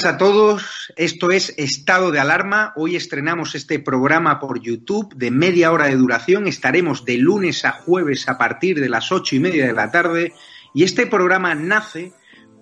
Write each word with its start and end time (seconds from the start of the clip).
Buenas 0.00 0.14
a 0.14 0.18
todos, 0.18 0.92
esto 0.96 1.30
es 1.30 1.52
Estado 1.58 2.10
de 2.10 2.18
Alarma. 2.18 2.72
Hoy 2.74 2.96
estrenamos 2.96 3.54
este 3.54 3.78
programa 3.78 4.40
por 4.40 4.58
YouTube 4.58 5.14
de 5.14 5.30
media 5.30 5.72
hora 5.72 5.88
de 5.88 5.96
duración. 5.96 6.46
Estaremos 6.46 7.04
de 7.04 7.18
lunes 7.18 7.66
a 7.66 7.72
jueves 7.72 8.26
a 8.26 8.38
partir 8.38 8.80
de 8.80 8.88
las 8.88 9.12
ocho 9.12 9.36
y 9.36 9.40
media 9.40 9.66
de 9.66 9.74
la 9.74 9.90
tarde. 9.90 10.32
Y 10.72 10.84
este 10.84 11.06
programa 11.06 11.54
nace 11.54 12.14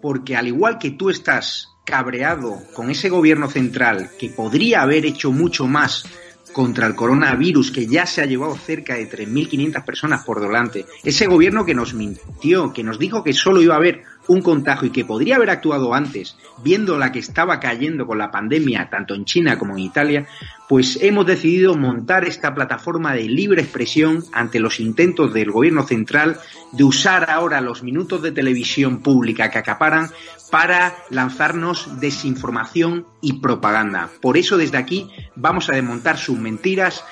porque 0.02 0.34
al 0.34 0.48
igual 0.48 0.78
que 0.78 0.90
tú 0.90 1.10
estás 1.10 1.68
cabreado 1.86 2.60
con 2.74 2.90
ese 2.90 3.08
gobierno 3.08 3.48
central 3.48 4.10
que 4.18 4.30
podría 4.30 4.82
haber 4.82 5.06
hecho 5.06 5.30
mucho 5.30 5.68
más 5.68 6.06
contra 6.52 6.88
el 6.88 6.96
coronavirus 6.96 7.70
que 7.70 7.86
ya 7.86 8.04
se 8.04 8.20
ha 8.20 8.26
llevado 8.26 8.56
cerca 8.56 8.94
de 8.94 9.08
3.500 9.08 9.84
personas 9.84 10.24
por 10.24 10.40
delante, 10.40 10.86
ese 11.04 11.26
gobierno 11.26 11.64
que 11.64 11.74
nos 11.74 11.94
mintió, 11.94 12.72
que 12.72 12.82
nos 12.82 12.98
dijo 12.98 13.22
que 13.22 13.32
solo 13.32 13.62
iba 13.62 13.74
a 13.74 13.78
haber 13.78 14.02
un 14.28 14.42
contagio 14.42 14.88
y 14.88 14.92
que 14.92 15.04
podría 15.04 15.36
haber 15.36 15.50
actuado 15.50 15.94
antes, 15.94 16.36
viendo 16.62 16.96
la 16.98 17.10
que 17.10 17.18
estaba 17.18 17.58
cayendo 17.58 18.06
con 18.06 18.18
la 18.18 18.30
pandemia 18.30 18.88
tanto 18.90 19.14
en 19.14 19.24
China 19.24 19.58
como 19.58 19.74
en 19.74 19.80
Italia, 19.80 20.26
pues 20.68 20.98
hemos 21.02 21.26
decidido 21.26 21.74
montar 21.74 22.24
esta 22.24 22.54
plataforma 22.54 23.14
de 23.14 23.24
libre 23.24 23.62
expresión 23.62 24.22
ante 24.32 24.60
los 24.60 24.80
intentos 24.80 25.32
del 25.32 25.50
gobierno 25.50 25.84
central 25.84 26.38
de 26.72 26.84
usar 26.84 27.30
ahora 27.30 27.60
los 27.60 27.82
minutos 27.82 28.22
de 28.22 28.32
televisión 28.32 28.98
pública 28.98 29.50
que 29.50 29.58
acaparan 29.58 30.10
para 30.50 30.96
lanzarnos 31.10 32.00
desinformación 32.00 33.06
y 33.20 33.34
propaganda. 33.40 34.08
Por 34.20 34.36
eso 34.36 34.56
desde 34.56 34.78
aquí 34.78 35.10
vamos 35.36 35.68
a 35.68 35.74
desmontar 35.74 36.18
sus 36.18 36.38
mentiras, 36.38 37.04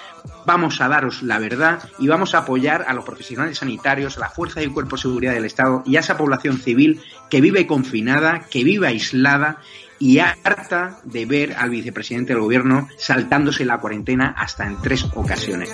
vamos 0.45 0.81
a 0.81 0.89
daros 0.89 1.23
la 1.23 1.39
verdad 1.39 1.89
y 1.99 2.09
vamos 2.09 2.35
a 2.35 2.39
apoyar 2.39 2.85
a 2.89 2.95
los 2.95 3.05
profesionales 3.05 3.59
sanitarios, 3.59 4.17
a 4.17 4.21
la 4.21 4.31
fuerza 4.31 4.63
y 4.63 4.69
cuerpo 4.69 4.97
de 4.97 5.03
seguridad 5.03 5.35
del 5.35 5.45
Estado 5.45 5.83
y 5.87 5.97
a 5.97 6.01
esa 6.01 6.17
población 6.17 6.59
civil 6.59 7.03
que 7.31 7.41
vive 7.41 7.67
confinada, 7.67 8.47
que 8.51 8.65
vive 8.65 8.89
aislada 8.89 9.59
y 9.99 10.19
harta 10.19 10.99
de 11.05 11.25
ver 11.25 11.55
al 11.55 11.71
vicepresidente 11.71 12.35
del 12.35 12.43
gobierno 12.43 12.89
saltándose 12.99 13.65
la 13.65 13.79
cuarentena 13.79 14.35
hasta 14.37 14.67
en 14.67 14.81
tres 14.83 15.05
ocasiones. 15.15 15.71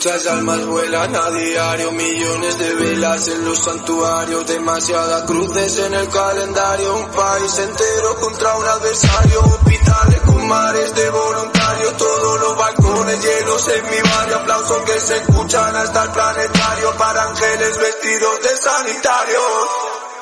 Muchas 0.00 0.26
almas 0.28 0.64
vuelan 0.64 1.14
a 1.14 1.30
diario, 1.30 1.92
millones 1.92 2.58
de 2.58 2.74
velas 2.74 3.28
en 3.28 3.44
los 3.44 3.58
santuarios, 3.58 4.46
demasiadas 4.46 5.24
cruces 5.24 5.76
en 5.76 5.92
el 5.92 6.08
calendario, 6.08 6.96
un 6.96 7.10
país 7.10 7.58
entero 7.58 8.16
contra 8.18 8.56
un 8.56 8.66
adversario, 8.66 9.40
hospitales 9.40 10.20
con 10.22 10.48
mares 10.48 10.94
de 10.94 11.10
voluntarios, 11.10 11.96
todos 11.98 12.40
los 12.40 12.56
balcones 12.56 13.22
llenos 13.22 13.68
en 13.68 13.84
mi 13.90 14.00
barrio, 14.08 14.36
aplausos 14.36 14.82
que 14.84 14.98
se 15.00 15.16
escuchan 15.18 15.76
hasta 15.76 16.04
el 16.04 16.10
planetario 16.12 16.96
para 16.96 17.24
ángeles 17.24 17.78
vestidos 17.78 18.40
de 18.42 18.56
sanitarios. 18.56 19.42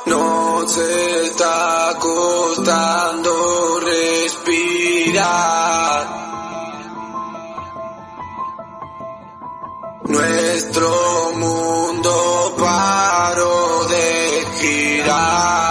No 0.06 0.68
se 0.68 1.26
está 1.26 1.94
costando 2.00 3.78
respirar. 3.80 5.58
Nuestro 10.08 11.32
mundo 11.36 12.56
paró 12.58 13.84
de 13.88 14.46
girar. 14.60 15.68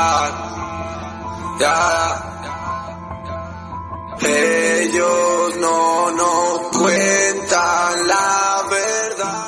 Ellos 4.19 5.55
no 5.57 6.11
nos 6.11 6.77
cuentan 6.77 8.07
la 8.07 8.63
verdad. 8.69 9.47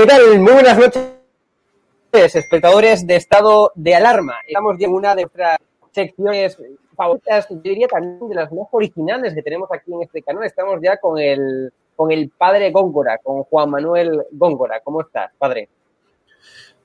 ¿Qué 0.00 0.06
tal? 0.06 0.40
Muy 0.40 0.54
buenas 0.54 0.78
noches, 0.78 2.34
espectadores 2.34 3.06
de 3.06 3.16
estado 3.16 3.70
de 3.74 3.94
alarma. 3.94 4.36
Estamos 4.46 4.76
ya 4.78 4.86
en 4.86 4.94
una 4.94 5.14
de 5.14 5.24
nuestras 5.24 5.58
secciones 5.92 6.56
favoritas, 6.96 7.46
yo 7.50 7.56
diría 7.56 7.86
también 7.86 8.26
de 8.26 8.34
las 8.34 8.50
más 8.50 8.66
originales 8.70 9.34
que 9.34 9.42
tenemos 9.42 9.68
aquí 9.70 9.92
en 9.92 10.00
este 10.00 10.22
canal. 10.22 10.44
Estamos 10.44 10.80
ya 10.82 10.96
con 10.96 11.18
el, 11.18 11.70
con 11.96 12.10
el 12.10 12.30
padre 12.30 12.70
Góngora, 12.70 13.18
con 13.22 13.42
Juan 13.42 13.68
Manuel 13.68 14.22
Góngora. 14.32 14.80
¿Cómo 14.82 15.02
estás, 15.02 15.32
padre? 15.36 15.68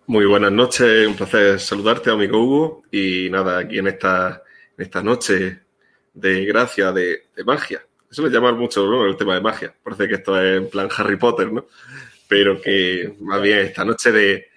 Muy 0.08 0.26
buenas 0.26 0.52
noches, 0.52 1.08
un 1.08 1.16
placer 1.16 1.58
saludarte, 1.58 2.12
amigo 2.12 2.38
Hugo. 2.44 2.82
Y 2.92 3.30
nada, 3.30 3.60
aquí 3.60 3.78
en 3.80 3.88
esta, 3.88 4.44
en 4.78 4.84
esta 4.84 5.02
noche 5.02 5.62
de 6.14 6.44
gracia, 6.44 6.92
de, 6.92 7.22
magia. 7.46 7.82
Eso 8.12 8.24
me 8.24 8.30
llama 8.30 8.52
mucho 8.52 8.86
¿no? 8.86 9.06
el 9.06 9.16
tema 9.16 9.36
de 9.36 9.42
magia. 9.42 9.74
Parece 9.82 10.06
que 10.10 10.16
esto 10.16 10.38
es 10.38 10.58
en 10.58 10.70
plan 10.70 10.90
Harry 10.98 11.16
Potter, 11.16 11.50
¿no? 11.54 11.64
Pero 12.28 12.62
que 12.62 13.16
más 13.20 13.42
bien 13.42 13.60
esta 13.60 13.86
noche 13.86 14.12
de, 14.12 14.48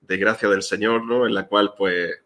de 0.00 0.16
gracia 0.16 0.48
del 0.48 0.62
Señor, 0.62 1.04
¿no? 1.04 1.26
En 1.26 1.34
la 1.34 1.46
cual 1.46 1.74
pues 1.76 2.24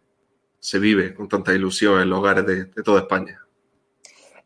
se 0.60 0.78
vive 0.78 1.14
con 1.14 1.28
tanta 1.28 1.52
ilusión 1.54 2.00
en 2.00 2.10
los 2.10 2.18
hogares 2.18 2.44
de, 2.46 2.66
toda 2.82 3.00
España. 3.00 3.40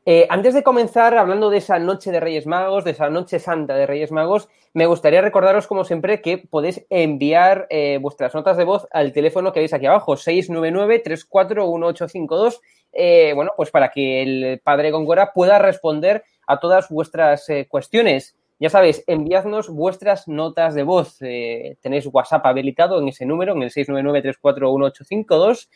Eh, 0.05 0.27
antes 0.29 0.53
de 0.55 0.65
comenzar 0.65 1.17
hablando 1.17 1.49
de 1.49 1.59
esa 1.59 1.79
noche 1.79 2.11
de 2.11 2.19
Reyes 2.19 2.45
Magos, 2.47 2.83
de 2.85 2.91
esa 2.91 3.09
noche 3.09 3.39
santa 3.39 3.77
de 3.77 3.87
Reyes 3.87 4.11
Magos, 4.11 4.49
me 4.75 4.87
gustaría 4.87 5.21
recordaros, 5.21 5.69
como 5.69 5.85
siempre, 5.85 6.21
que 6.21 6.39
podéis 6.39 6.85
enviar 6.91 7.69
eh, 7.71 7.99
vuestras 8.01 8.35
notas 8.35 8.57
de 8.57 8.65
voz 8.65 8.89
al 8.91 9.13
teléfono 9.13 9.53
que 9.53 9.61
veis 9.61 9.73
aquí 9.73 9.87
abajo, 9.87 10.17
699-341852, 10.17 12.59
eh, 12.95 13.31
bueno, 13.35 13.53
pues 13.57 13.71
para 13.71 13.91
que 13.91 14.23
el 14.23 14.61
padre 14.61 14.91
Góngora 14.91 15.33
pueda 15.33 15.61
responder 15.61 16.25
a 16.47 16.59
todas 16.59 16.89
vuestras 16.89 17.47
cuestiones. 17.69 18.35
Ya 18.63 18.71
sabéis, 18.71 19.03
enviadnos 19.09 19.69
vuestras 19.69 20.29
notas 20.29 20.77
de 20.77 20.85
voz. 20.85 21.19
tenéis 21.19 22.07
WhatsApp 22.07 22.47
habilitado 22.47 23.01
en 23.01 23.09
ese 23.09 23.27
número, 23.27 23.55
en 23.55 23.63
el 23.65 23.73
699-341852 23.73 25.69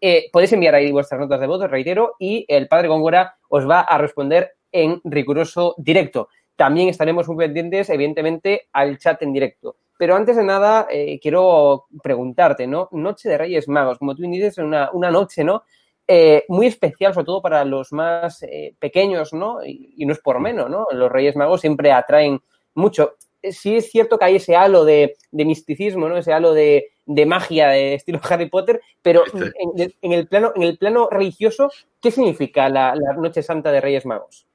eh, 0.00 0.30
podéis 0.32 0.50
enviar 0.54 0.74
ahí 0.74 0.90
vuestras 0.90 1.20
notas 1.20 1.38
de 1.38 1.46
voz, 1.46 1.60
os 1.60 1.70
reitero, 1.70 2.14
y 2.18 2.46
el 2.48 2.66
padre 2.66 2.88
Góngora 2.88 3.36
os 3.50 3.68
va 3.68 3.80
a 3.80 3.98
responder 3.98 4.52
en 4.72 5.02
riguroso 5.04 5.74
directo. 5.76 6.30
También 6.56 6.88
estaremos 6.88 7.28
muy 7.28 7.36
pendientes, 7.36 7.90
evidentemente, 7.90 8.68
al 8.72 8.96
chat 8.96 9.20
en 9.20 9.34
directo. 9.34 9.76
Pero 9.98 10.16
antes 10.16 10.34
de 10.36 10.44
nada, 10.44 10.86
eh, 10.90 11.20
quiero 11.20 11.88
preguntarte, 12.02 12.66
¿no? 12.66 12.88
Noche 12.92 13.28
de 13.28 13.36
Reyes 13.36 13.68
Magos, 13.68 13.98
como 13.98 14.14
tú 14.14 14.22
dices, 14.22 14.56
una, 14.56 14.90
una 14.94 15.10
noche, 15.10 15.44
¿no? 15.44 15.64
Eh, 16.12 16.44
muy 16.48 16.66
especial, 16.66 17.14
sobre 17.14 17.26
todo 17.26 17.40
para 17.40 17.64
los 17.64 17.92
más 17.92 18.44
pequeños, 18.80 19.32
¿no? 19.32 19.64
Y, 19.64 19.94
y, 19.96 20.06
no 20.06 20.12
es 20.12 20.18
por 20.18 20.40
menos, 20.40 20.68
¿no? 20.68 20.86
Los 20.90 21.12
Reyes 21.12 21.36
Magos 21.36 21.60
siempre 21.60 21.92
atraen 21.92 22.40
mucho. 22.74 23.14
Sí 23.42 23.76
es 23.76 23.92
cierto 23.92 24.18
que 24.18 24.24
hay 24.24 24.36
ese 24.36 24.56
halo 24.56 24.84
de, 24.84 25.16
de 25.30 25.44
misticismo, 25.44 26.08
¿no? 26.08 26.16
Ese 26.16 26.32
halo 26.32 26.52
de, 26.52 26.90
de 27.06 27.26
magia 27.26 27.68
de 27.68 27.94
estilo 27.94 28.20
Harry 28.28 28.48
Potter, 28.48 28.80
pero 29.02 29.24
en, 29.32 30.12
el 30.12 30.28
plano, 30.28 30.52
en 30.54 30.62
el 30.62 30.78
plano 30.78 31.08
religioso, 31.10 31.70
¿qué 32.00 32.10
significa 32.10 32.68
la, 32.68 32.94
Noche 33.18 33.42
Santa 33.42 33.72
de 33.72 33.80
Reyes 33.80 34.06
Magos? 34.06 34.46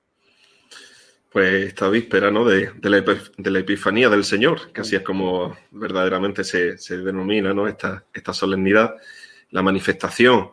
Pues 1.31 1.65
esta 1.65 1.89
víspera, 1.89 2.31
¿no? 2.31 2.45
De, 2.45 2.71
la, 2.81 3.59
Epifanía 3.59 4.07
del 4.07 4.23
Señor, 4.23 4.71
que 4.71 4.81
así 4.81 4.95
es 4.95 5.01
como 5.01 5.55
verdaderamente 5.71 6.45
se, 6.45 6.77
denomina, 6.97 7.53
¿no? 7.53 7.67
Esta, 7.67 8.05
esta 8.13 8.33
solemnidad, 8.33 8.95
la 9.49 9.61
manifestación 9.61 10.51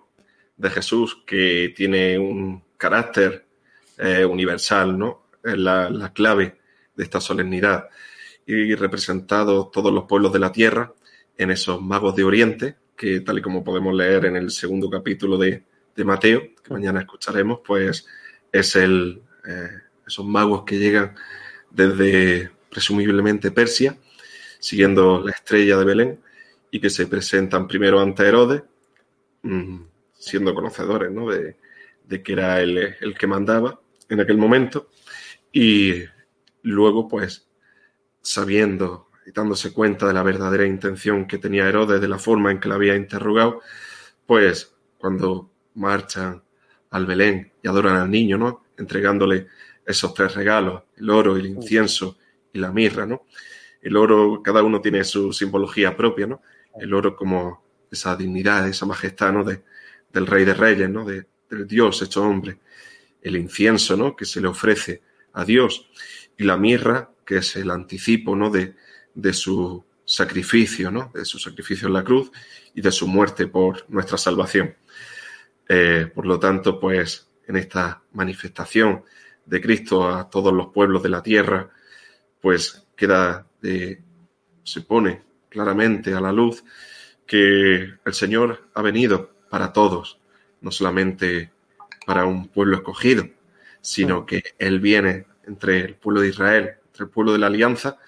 de 0.62 0.70
Jesús 0.70 1.22
que 1.26 1.74
tiene 1.76 2.18
un 2.18 2.62
carácter 2.78 3.44
eh, 3.98 4.24
universal, 4.24 4.96
¿no? 4.96 5.26
Es 5.42 5.58
la, 5.58 5.90
la 5.90 6.12
clave 6.12 6.58
de 6.94 7.02
esta 7.02 7.20
solemnidad 7.20 7.88
y 8.46 8.74
representados 8.74 9.70
todos 9.72 9.92
los 9.92 10.04
pueblos 10.04 10.32
de 10.32 10.38
la 10.38 10.52
tierra 10.52 10.92
en 11.36 11.50
esos 11.50 11.82
magos 11.82 12.14
de 12.14 12.24
Oriente, 12.24 12.76
que 12.96 13.20
tal 13.20 13.38
y 13.38 13.42
como 13.42 13.64
podemos 13.64 13.94
leer 13.94 14.26
en 14.26 14.36
el 14.36 14.50
segundo 14.50 14.88
capítulo 14.88 15.36
de, 15.36 15.64
Mateo, 15.96 16.42
que 16.62 16.72
mañana 16.72 17.00
escucharemos, 17.00 17.60
pues 17.64 18.06
es 18.50 18.76
el, 18.76 19.20
eh, 19.46 19.68
esos 20.06 20.24
magos 20.24 20.62
que 20.64 20.78
llegan 20.78 21.14
desde 21.70 22.50
presumiblemente 22.70 23.50
Persia, 23.50 23.96
siguiendo 24.58 25.20
la 25.20 25.32
estrella 25.32 25.76
de 25.76 25.84
Belén, 25.84 26.20
y 26.70 26.80
que 26.80 26.88
se 26.88 27.06
presentan 27.06 27.66
primero 27.68 28.00
ante 28.00 28.26
Herodes, 28.26 28.62
mm, 29.42 29.91
siendo 30.22 30.54
conocedores 30.54 31.10
¿no? 31.10 31.28
de, 31.28 31.56
de, 32.04 32.22
que 32.22 32.32
era 32.32 32.60
el, 32.60 32.78
el 33.00 33.18
que 33.18 33.26
mandaba 33.26 33.80
en 34.08 34.20
aquel 34.20 34.38
momento, 34.38 34.88
y 35.50 36.04
luego 36.62 37.08
pues 37.08 37.48
sabiendo 38.20 39.08
y 39.26 39.32
dándose 39.32 39.72
cuenta 39.72 40.06
de 40.06 40.14
la 40.14 40.22
verdadera 40.22 40.64
intención 40.64 41.26
que 41.26 41.38
tenía 41.38 41.68
Herodes, 41.68 42.00
de 42.00 42.08
la 42.08 42.18
forma 42.18 42.52
en 42.52 42.60
que 42.60 42.68
la 42.68 42.76
había 42.76 42.94
interrogado, 42.94 43.62
pues 44.24 44.74
cuando 44.98 45.50
marchan 45.74 46.42
al 46.90 47.06
Belén 47.06 47.52
y 47.60 47.68
adoran 47.68 47.96
al 47.96 48.10
niño, 48.10 48.38
¿no? 48.38 48.64
Entregándole 48.76 49.48
esos 49.84 50.14
tres 50.14 50.34
regalos, 50.34 50.84
el 50.96 51.10
oro, 51.10 51.36
el 51.36 51.46
incienso 51.46 52.18
y 52.52 52.60
la 52.60 52.70
mirra, 52.70 53.06
¿no? 53.06 53.26
El 53.80 53.96
oro, 53.96 54.40
cada 54.42 54.62
uno 54.62 54.80
tiene 54.80 55.02
su 55.02 55.32
simbología 55.32 55.96
propia, 55.96 56.26
¿no? 56.28 56.42
El 56.78 56.94
oro 56.94 57.16
como 57.16 57.64
esa 57.90 58.14
dignidad, 58.14 58.68
esa 58.68 58.86
majestad, 58.86 59.32
¿no? 59.32 59.42
De, 59.42 59.62
del 60.12 60.26
rey 60.26 60.44
de 60.44 60.54
reyes, 60.54 60.90
¿no? 60.90 61.04
De, 61.04 61.26
del 61.48 61.66
Dios 61.66 62.02
hecho 62.02 62.22
hombre. 62.22 62.58
El 63.20 63.36
incienso, 63.36 63.96
¿no? 63.96 64.16
Que 64.16 64.24
se 64.24 64.40
le 64.40 64.48
ofrece 64.48 65.02
a 65.32 65.44
Dios. 65.44 65.88
Y 66.36 66.44
la 66.44 66.56
mirra, 66.56 67.10
que 67.24 67.38
es 67.38 67.56
el 67.56 67.70
anticipo, 67.70 68.34
¿no? 68.34 68.50
De, 68.50 68.74
de 69.14 69.32
su 69.32 69.84
sacrificio, 70.04 70.90
¿no? 70.90 71.10
de 71.14 71.24
su 71.24 71.38
sacrificio 71.38 71.88
en 71.88 71.94
la 71.94 72.04
cruz 72.04 72.30
y 72.74 72.80
de 72.80 72.92
su 72.92 73.06
muerte 73.06 73.46
por 73.46 73.88
nuestra 73.88 74.18
salvación. 74.18 74.74
Eh, 75.68 76.10
por 76.14 76.26
lo 76.26 76.38
tanto, 76.38 76.78
pues 76.78 77.28
en 77.46 77.56
esta 77.56 78.02
manifestación 78.12 79.04
de 79.46 79.60
Cristo 79.60 80.08
a 80.08 80.28
todos 80.28 80.52
los 80.52 80.68
pueblos 80.68 81.02
de 81.02 81.08
la 81.08 81.22
tierra, 81.22 81.70
pues 82.40 82.86
queda 82.96 83.46
de, 83.60 84.02
se 84.64 84.82
pone 84.82 85.22
claramente 85.48 86.14
a 86.14 86.20
la 86.20 86.32
luz 86.32 86.64
que 87.26 87.94
el 88.04 88.14
Señor 88.14 88.68
ha 88.74 88.82
venido 88.82 89.31
para 89.52 89.70
todos, 89.70 90.18
no 90.62 90.70
solamente 90.70 91.52
para 92.06 92.24
un 92.24 92.48
pueblo 92.48 92.78
escogido, 92.78 93.28
sino 93.82 94.24
que 94.24 94.42
Él 94.58 94.80
viene 94.80 95.26
entre 95.46 95.80
el 95.80 95.94
pueblo 95.96 96.22
de 96.22 96.28
Israel, 96.28 96.70
entre 96.86 97.04
el 97.04 97.10
pueblo 97.10 97.34
de 97.34 97.38
la 97.38 97.48
alianza, 97.48 97.98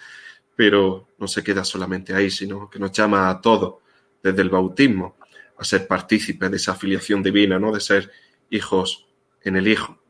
pero 0.57 1.07
no 1.19 1.29
se 1.29 1.45
queda 1.45 1.63
solamente 1.63 2.15
ahí, 2.15 2.31
sino 2.31 2.71
que 2.71 2.79
nos 2.79 2.93
llama 2.93 3.29
a 3.29 3.43
todos 3.43 3.75
desde 4.23 4.41
el 4.41 4.49
bautismo 4.49 5.19
a 5.59 5.65
ser 5.65 5.87
partícipes 5.87 6.51
de 6.51 6.57
esa 6.57 6.73
afiliación 6.73 7.23
divina, 7.23 7.59
¿no? 7.59 7.73
De 7.73 7.81
ser 7.81 8.11
hijos 8.49 9.07
en 9.43 9.57
el 9.57 9.69
Hijo. 9.69 10.03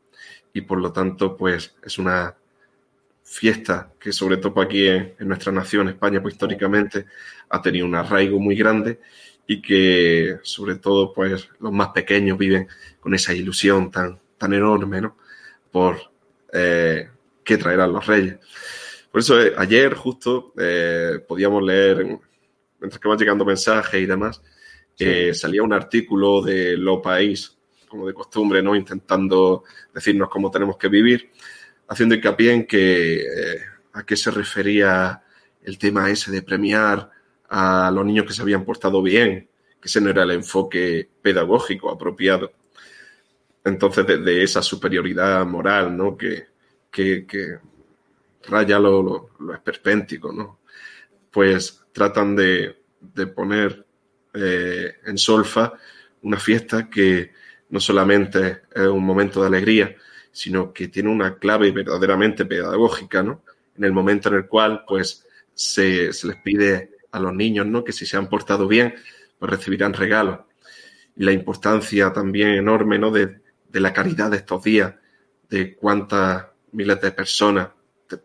Y 0.53 0.61
por 0.61 0.79
lo 0.79 0.93
tanto, 0.93 1.35
pues 1.35 1.75
es 1.83 1.97
una 1.97 2.33
fiesta 3.23 3.91
que 3.99 4.13
sobre 4.13 4.37
todo 4.37 4.61
aquí 4.61 4.87
en, 4.87 5.15
nuestra 5.19 5.51
nación, 5.51 5.89
España, 5.89 6.21
pues 6.21 6.35
históricamente 6.35 7.07
ha 7.49 7.61
tenido 7.61 7.87
un 7.87 7.95
arraigo 7.95 8.39
muy 8.39 8.55
grande 8.55 9.01
y 9.47 9.61
que 9.61 10.39
sobre 10.43 10.75
todo 10.75 11.13
pues 11.13 11.49
los 11.59 11.71
más 11.71 11.89
pequeños 11.89 12.37
viven 12.37 12.67
con 12.99 13.13
esa 13.13 13.33
ilusión 13.33 13.91
tan, 13.91 14.19
tan 14.37 14.53
enorme, 14.53 15.01
¿no? 15.01 15.17
Por 15.71 15.99
eh, 16.51 17.09
qué 17.43 17.57
traerán 17.57 17.93
los 17.93 18.05
reyes. 18.05 18.37
Por 19.11 19.21
eso 19.21 19.39
eh, 19.41 19.53
ayer 19.57 19.93
justo 19.93 20.53
eh, 20.57 21.19
podíamos 21.27 21.63
leer, 21.63 22.05
mientras 22.79 22.99
que 22.99 23.07
van 23.07 23.17
llegando 23.17 23.45
mensajes 23.45 24.01
y 24.01 24.05
demás, 24.05 24.41
que 24.97 25.33
salía 25.33 25.61
un 25.61 25.73
artículo 25.73 26.41
de 26.41 26.77
Lo 26.77 27.01
País, 27.01 27.57
como 27.87 28.07
de 28.07 28.13
costumbre, 28.13 28.63
¿no? 28.63 28.75
Intentando 28.75 29.63
decirnos 29.93 30.29
cómo 30.29 30.49
tenemos 30.49 30.77
que 30.77 30.87
vivir, 30.87 31.31
haciendo 31.87 32.15
hincapié 32.15 32.53
en 32.53 32.65
que 32.65 33.23
a 33.93 34.05
qué 34.05 34.15
se 34.15 34.31
refería 34.31 35.21
el 35.63 35.77
tema 35.77 36.09
ese 36.09 36.31
de 36.31 36.41
premiar 36.41 37.09
a 37.57 37.89
los 37.89 38.05
niños 38.05 38.25
que 38.25 38.33
se 38.33 38.41
habían 38.41 38.65
portado 38.65 39.01
bien, 39.01 39.47
que 39.79 39.87
ese 39.87 40.01
no 40.01 40.09
era 40.09 40.23
el 40.23 40.31
enfoque 40.31 41.09
pedagógico 41.21 41.89
apropiado. 41.89 42.51
Entonces, 43.63 44.05
de, 44.05 44.43
esa 44.43 44.61
superioridad 44.61 45.45
moral, 45.45 45.95
¿no? 45.95 46.17
que, 46.17 46.47
que 46.91 47.59
raya 48.47 48.77
lo, 48.77 49.29
lo, 49.39 49.53
esperpéntico, 49.53 50.33
¿no? 50.33 50.59
Pues 51.31 51.81
tratan 51.93 52.35
de, 52.35 52.75
poner 53.33 53.85
eh, 54.33 54.95
en 55.05 55.17
solfa 55.17 55.73
una 56.23 56.39
fiesta 56.39 56.89
que 56.89 57.31
no 57.69 57.79
solamente 57.79 58.63
es 58.73 58.87
un 58.87 59.05
momento 59.05 59.39
de 59.39 59.47
alegría, 59.47 59.95
sino 60.29 60.73
que 60.73 60.89
tiene 60.89 61.09
una 61.09 61.37
clave 61.37 61.71
verdaderamente 61.71 62.43
pedagógica, 62.45 63.23
¿no? 63.23 63.43
En 63.77 63.85
el 63.85 63.93
momento 63.93 64.27
en 64.27 64.35
el 64.35 64.47
cual, 64.47 64.83
pues, 64.85 65.25
se, 65.53 66.07
les 66.07 66.35
pide 66.43 66.94
a 67.15 67.19
los 67.19 67.33
niños, 67.33 67.65
¿no? 67.65 67.83
Que 67.83 67.93
si 67.93 68.05
se 68.05 68.17
han 68.17 68.27
portado 68.27 68.67
bien, 68.67 68.95
pues 69.39 69.49
recibirán 69.49 69.93
regalos. 69.93 70.39
Y 71.15 71.23
la 71.23 71.31
importancia 71.31 72.11
también 72.11 72.49
enorme, 72.49 72.99
¿no? 72.99 73.11
De, 73.11 73.41
de 73.69 73.79
la 73.79 73.93
caridad 73.93 74.31
de 74.31 74.37
estos 74.37 74.63
días, 74.63 74.93
de 75.49 75.75
cuántas 75.75 76.47
miles 76.71 76.99
de 77.01 77.11
personas 77.11 77.69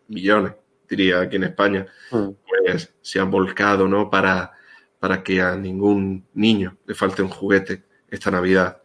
millones, 0.08 0.54
diría 0.88 1.20
aquí 1.20 1.36
en 1.36 1.44
España, 1.44 1.86
mm. 2.10 2.28
pues 2.46 2.92
se 3.00 3.20
han 3.20 3.30
volcado, 3.30 3.88
¿no? 3.88 4.10
Para, 4.10 4.52
para 4.98 5.22
que 5.22 5.40
a 5.40 5.56
ningún 5.56 6.26
niño 6.34 6.76
le 6.86 6.94
falte 6.94 7.22
un 7.22 7.28
juguete 7.28 7.84
esta 8.08 8.30
Navidad. 8.30 8.82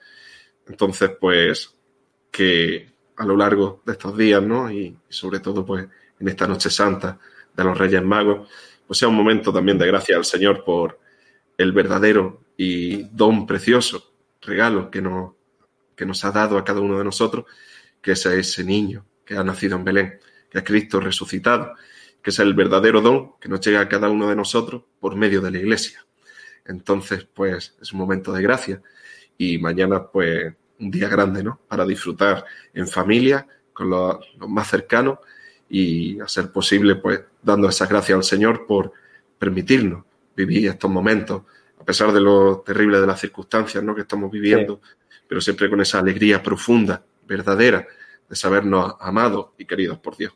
Entonces, 0.68 1.12
pues, 1.20 1.74
que 2.32 2.94
a 3.18 3.26
lo 3.26 3.36
largo 3.36 3.82
de 3.86 3.94
estos 3.94 4.16
días, 4.18 4.42
¿no? 4.42 4.72
Y, 4.72 4.98
sobre 5.10 5.40
todo, 5.40 5.66
pues, 5.66 5.88
en 6.20 6.28
esta 6.28 6.48
noche 6.48 6.70
santa 6.70 7.20
de 7.56 7.64
los 7.64 7.78
Reyes 7.78 8.04
Magos, 8.04 8.50
pues 8.88 9.00
sea 9.00 9.08
un 9.08 9.15
momento 9.15 9.51
también 9.51 9.77
de 9.77 9.88
gracia 9.88 10.15
al 10.15 10.25
Señor 10.25 10.63
por 10.63 11.00
el 11.58 11.72
verdadero 11.72 12.42
y 12.58 13.04
don 13.04 13.46
precioso 13.46 14.13
regalo 14.42 14.92
que 14.92 15.01
nos, 15.01 15.34
que 15.96 16.06
nos 16.06 16.24
ha 16.25 16.32
dado 16.32 16.58
a 16.58 16.63
cada 16.63 16.80
uno 16.80 16.98
de 16.98 17.04
nosotros, 17.04 17.46
que 18.01 18.12
es 18.12 18.25
ese 18.25 18.63
niño 18.63 19.06
que 19.25 19.36
ha 19.36 19.44
nacido 19.44 19.75
en 19.75 19.84
Belén, 19.84 20.20
que 20.50 20.60
es 20.60 20.63
Cristo 20.63 21.00
resucitado, 21.00 21.74
que 22.22 22.30
es 22.30 22.39
el 22.39 22.54
verdadero 22.54 23.01
don 23.01 23.34
que 23.39 23.50
nos 23.50 23.62
llega 23.62 23.82
a 23.82 23.89
cada 23.89 24.10
uno 24.10 24.30
de 24.30 24.36
nosotros 24.36 24.84
por 25.00 25.15
medio 25.15 25.42
de 25.42 25.51
la 25.51 25.58
Iglesia. 25.58 26.06
Entonces, 26.65 27.25
pues 27.25 27.75
es 27.82 27.94
un 27.94 28.00
momento 28.00 28.34
de 28.34 28.42
gracia 28.42 28.82
y 29.38 29.58
mañana, 29.58 30.08
pues, 30.08 30.54
un 30.80 30.92
día 30.92 31.08
grande, 31.08 31.44
¿no? 31.44 31.60
Para 31.68 31.86
disfrutar 31.86 32.46
en 32.74 32.88
familia, 32.88 33.48
con 33.75 33.89
los, 33.89 34.18
más 34.48 34.70
cercanos 34.70 35.20
y 35.69 36.19
a 36.19 36.27
ser 36.27 36.51
posible, 36.51 36.95
pues, 36.95 37.22
dando 37.41 37.69
esas 37.69 37.89
gracias 37.89 38.15
al 38.15 38.24
Señor 38.24 38.65
por 38.65 38.91
permitirnos 39.38 40.03
vivir 40.36 40.67
estos 40.67 40.89
momentos, 40.89 41.43
a 41.79 41.84
pesar 41.84 42.12
de 42.12 42.22
lo 42.22 42.60
terrible 42.60 43.00
de 43.00 43.07
las 43.07 43.19
circunstancias, 43.19 43.84
¿no? 43.84 43.95
Que 43.95 44.01
estamos 44.01 44.31
viviendo, 44.31 44.81
pero 45.27 45.41
siempre 45.41 45.69
con 45.69 45.81
esa 45.81 46.00
alegría 46.00 46.41
profunda, 46.41 47.03
verdadera, 47.25 47.88
de 48.27 48.36
sabernos 48.36 48.95
amados 49.00 49.48
y 49.57 49.65
queridos 49.65 50.00
por 50.00 50.17
Dios. 50.17 50.34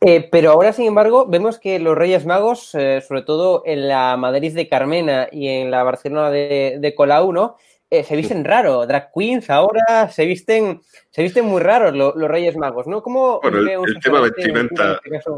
Eh, 0.00 0.28
pero 0.30 0.50
ahora, 0.50 0.72
sin 0.72 0.86
embargo, 0.86 1.26
vemos 1.26 1.58
que 1.58 1.78
los 1.78 1.96
Reyes 1.96 2.26
Magos, 2.26 2.74
eh, 2.74 3.02
sobre 3.06 3.22
todo 3.22 3.62
en 3.64 3.88
la 3.88 4.16
Madrid 4.16 4.54
de 4.54 4.68
Carmena 4.68 5.28
y 5.32 5.48
en 5.48 5.70
la 5.70 5.82
Barcelona 5.82 6.30
de, 6.30 6.76
de 6.78 6.94
Colau, 6.94 7.32
¿no? 7.32 7.56
Eh, 7.94 8.02
se 8.02 8.16
visten 8.16 8.44
raro. 8.44 8.86
Drag 8.86 9.10
queens 9.14 9.48
ahora 9.50 10.10
se 10.10 10.26
visten, 10.26 10.80
se 11.10 11.22
visten 11.22 11.44
muy 11.44 11.62
raros 11.62 11.94
los, 11.94 12.14
Reyes 12.28 12.56
Magos, 12.56 12.88
¿no? 12.88 13.02
¿Cómo 13.02 13.38
bueno, 13.40 13.58
el, 13.58 14.00
tema 14.00 14.20
vestimenta. 14.20 15.00
Este 15.04 15.30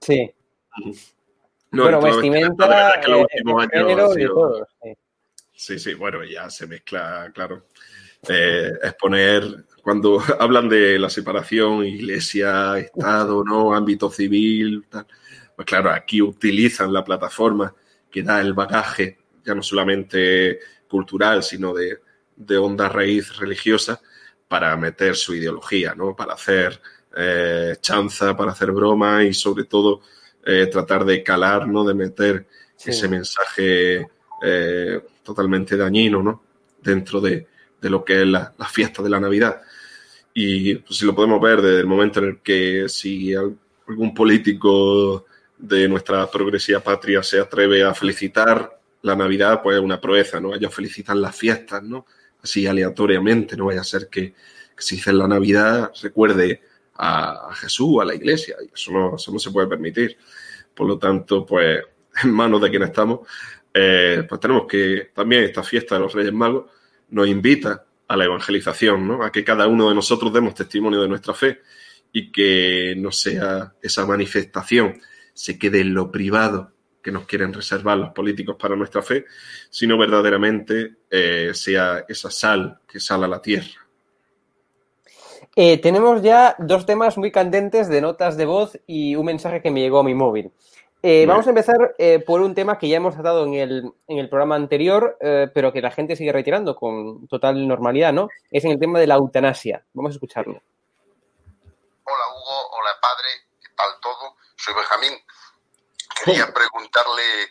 sí. 0.00 0.30
bueno, 1.70 2.02
vestimenta, 2.02 3.00
género 3.72 4.18
y 4.18 4.26
todo. 4.26 4.68
Sí. 5.54 5.78
sí, 5.78 5.94
bueno, 5.94 6.22
ya 6.22 6.50
se 6.50 6.66
mezcla, 6.66 7.30
claro. 7.32 7.64
es 8.28 8.94
poner 9.00 9.64
cuando 9.82 10.20
hablan 10.38 10.68
de 10.68 10.98
la 10.98 11.08
separación 11.08 11.86
iglesia, 11.86 12.78
Estado, 12.78 13.42
¿no? 13.42 13.74
ámbito 13.74 14.10
civil, 14.10 14.84
tal. 14.90 15.06
pues 15.56 15.64
claro, 15.64 15.90
aquí 15.90 16.20
utilizan 16.20 16.92
la 16.92 17.02
plataforma 17.02 17.74
que 18.10 18.22
da 18.22 18.42
el 18.42 18.52
bagaje, 18.52 19.16
ya 19.42 19.54
no 19.54 19.62
solamente 19.62 20.58
cultural, 20.88 21.42
sino 21.42 21.72
de, 21.74 21.98
de 22.36 22.56
onda 22.56 22.88
raíz 22.88 23.36
religiosa, 23.36 24.00
para 24.48 24.76
meter 24.76 25.16
su 25.16 25.34
ideología, 25.34 25.94
¿no? 25.94 26.14
Para 26.14 26.34
hacer 26.34 26.80
eh, 27.16 27.76
chanza, 27.80 28.36
para 28.36 28.52
hacer 28.52 28.70
broma 28.72 29.24
y 29.24 29.34
sobre 29.34 29.64
todo 29.64 30.02
eh, 30.44 30.66
tratar 30.66 31.04
de 31.04 31.22
calar, 31.22 31.66
¿no? 31.66 31.84
De 31.84 31.94
meter 31.94 32.46
ese 32.84 33.08
mensaje 33.08 34.06
eh, 34.42 35.00
totalmente 35.22 35.76
dañino, 35.76 36.22
¿no? 36.22 36.42
Dentro 36.80 37.20
de, 37.20 37.46
de 37.80 37.90
lo 37.90 38.04
que 38.04 38.22
es 38.22 38.28
la, 38.28 38.52
la, 38.58 38.66
fiesta 38.66 39.02
de 39.02 39.10
la 39.10 39.20
Navidad. 39.20 39.62
Y 40.34 40.74
pues, 40.76 40.98
si 40.98 41.06
lo 41.06 41.14
podemos 41.14 41.40
ver 41.40 41.62
desde 41.62 41.80
el 41.80 41.86
momento 41.86 42.20
en 42.20 42.26
el 42.26 42.38
que 42.40 42.88
si 42.88 43.34
algún 43.34 44.14
político 44.14 45.24
de 45.56 45.88
nuestra 45.88 46.30
progresiva 46.30 46.80
patria 46.80 47.22
se 47.22 47.40
atreve 47.40 47.82
a 47.82 47.94
felicitar 47.94 48.80
la 49.04 49.14
Navidad, 49.14 49.60
pues 49.62 49.76
es 49.76 49.82
una 49.82 50.00
proeza, 50.00 50.40
¿no? 50.40 50.54
Ellos 50.54 50.74
felicitan 50.74 51.20
las 51.20 51.36
fiestas, 51.36 51.82
¿no? 51.82 52.06
Así 52.42 52.66
aleatoriamente, 52.66 53.54
no 53.54 53.66
vaya 53.66 53.82
a 53.82 53.84
ser 53.84 54.08
que, 54.08 54.34
si 54.78 54.96
dicen 54.96 55.18
la 55.18 55.28
Navidad 55.28 55.92
recuerde 56.02 56.62
a, 56.94 57.50
Jesús, 57.54 58.00
a 58.00 58.06
la 58.06 58.14
iglesia, 58.14 58.56
y 58.62 58.72
eso 58.72 58.92
no, 58.92 59.16
eso 59.16 59.30
no 59.30 59.38
se 59.38 59.50
puede 59.50 59.66
permitir. 59.66 60.16
Por 60.74 60.88
lo 60.88 60.98
tanto, 60.98 61.44
pues 61.44 61.82
en 62.24 62.32
manos 62.32 62.62
de 62.62 62.70
quien 62.70 62.82
estamos, 62.82 63.28
eh, 63.74 64.24
pues 64.26 64.40
tenemos 64.40 64.66
que 64.66 65.10
también 65.14 65.44
esta 65.44 65.62
fiesta 65.62 65.96
de 65.96 66.00
los 66.00 66.14
Reyes 66.14 66.32
Magos 66.32 66.70
nos 67.10 67.28
invita 67.28 67.84
a 68.08 68.16
la 68.16 68.24
evangelización, 68.24 69.06
¿no? 69.06 69.22
A 69.22 69.30
que 69.30 69.44
cada 69.44 69.66
uno 69.66 69.90
de 69.90 69.94
nosotros 69.94 70.32
demos 70.32 70.54
testimonio 70.54 71.02
de 71.02 71.08
nuestra 71.08 71.34
fe 71.34 71.60
y 72.10 72.32
que 72.32 72.94
no 72.96 73.12
sea 73.12 73.74
esa 73.82 74.06
manifestación, 74.06 74.98
se 75.34 75.58
quede 75.58 75.82
en 75.82 75.92
lo 75.92 76.10
privado 76.10 76.73
que 77.04 77.12
nos 77.12 77.26
quieren 77.26 77.52
reservar 77.52 77.98
los 77.98 78.12
políticos 78.12 78.56
para 78.58 78.74
nuestra 78.74 79.02
fe, 79.02 79.26
sino 79.68 79.98
verdaderamente 79.98 80.96
eh, 81.10 81.50
sea 81.52 82.04
esa 82.08 82.30
sal 82.30 82.80
que 82.88 82.98
sale 82.98 83.26
a 83.26 83.28
la 83.28 83.42
tierra. 83.42 83.86
Eh, 85.54 85.78
tenemos 85.78 86.22
ya 86.22 86.56
dos 86.58 86.86
temas 86.86 87.16
muy 87.16 87.30
candentes 87.30 87.88
de 87.88 88.00
notas 88.00 88.36
de 88.36 88.46
voz 88.46 88.80
y 88.86 89.14
un 89.14 89.26
mensaje 89.26 89.60
que 89.60 89.70
me 89.70 89.80
llegó 89.80 90.00
a 90.00 90.04
mi 90.04 90.14
móvil. 90.14 90.50
Eh, 91.06 91.26
vamos 91.26 91.46
a 91.46 91.50
empezar 91.50 91.94
eh, 91.98 92.18
por 92.20 92.40
un 92.40 92.54
tema 92.54 92.78
que 92.78 92.88
ya 92.88 92.96
hemos 92.96 93.12
tratado 93.12 93.44
en 93.44 93.52
el, 93.52 93.92
en 94.08 94.18
el 94.18 94.30
programa 94.30 94.56
anterior, 94.56 95.18
eh, 95.20 95.48
pero 95.52 95.70
que 95.70 95.82
la 95.82 95.90
gente 95.90 96.16
sigue 96.16 96.32
retirando 96.32 96.74
con 96.74 97.28
total 97.28 97.68
normalidad, 97.68 98.14
¿no? 98.14 98.30
Es 98.50 98.64
en 98.64 98.70
el 98.70 98.80
tema 98.80 98.98
de 98.98 99.06
la 99.06 99.16
eutanasia. 99.16 99.84
Vamos 99.92 100.12
a 100.12 100.14
escucharlo. 100.14 100.62
Hola 102.04 102.24
Hugo, 102.32 102.70
hola 102.72 102.90
padre, 103.02 103.28
¿qué 103.60 103.68
tal 103.76 103.90
todo? 104.00 104.36
Soy 104.56 104.72
Benjamín. 104.72 105.12
Quería 106.24 106.46
preguntarle 107.14 107.48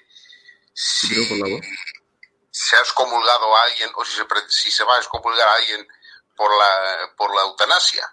si 0.74 1.62
se 2.52 2.76
ha 2.76 2.80
excomulgado 2.80 3.56
a 3.56 3.64
alguien 3.64 3.90
o 3.96 4.06
si 4.06 4.16
se, 4.16 4.26
si 4.50 4.72
se 4.72 4.84
va 4.84 4.96
a 4.96 5.00
excomulgar 5.00 5.48
a 5.48 5.56
alguien 5.56 5.88
por 6.36 6.52
la, 6.52 7.14
por 7.16 7.34
la 7.36 7.42
eutanasia 7.44 8.08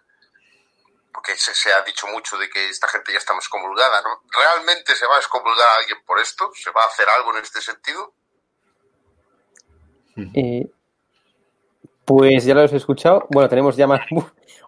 porque 1.12 1.36
se, 1.36 1.72
ha 1.72 1.82
dicho 1.82 2.06
mucho 2.08 2.38
de 2.38 2.48
que 2.48 2.68
esta 2.68 2.88
gente 2.88 3.12
ya 3.12 3.18
está 3.18 3.34
excomulgada, 3.34 4.00
¿no? 4.02 4.22
¿Realmente 4.32 4.94
se 4.94 5.06
va 5.06 5.16
a 5.16 5.18
excomulgar 5.18 5.66
a 5.66 5.80
alguien 5.80 5.98
por 6.06 6.18
esto? 6.18 6.50
¿Se 6.54 6.70
va 6.70 6.82
a 6.82 6.86
hacer 6.86 7.06
algo 7.08 7.36
en 7.36 7.42
este 7.42 7.60
sentido? 7.60 8.14
Eh, 10.34 10.66
pues 12.04 12.44
ya 12.44 12.54
lo 12.54 12.62
has 12.62 12.72
escuchado. 12.72 13.26
Bueno, 13.30 13.48
tenemos 13.48 13.76
ya 13.76 13.86
más. 13.86 14.00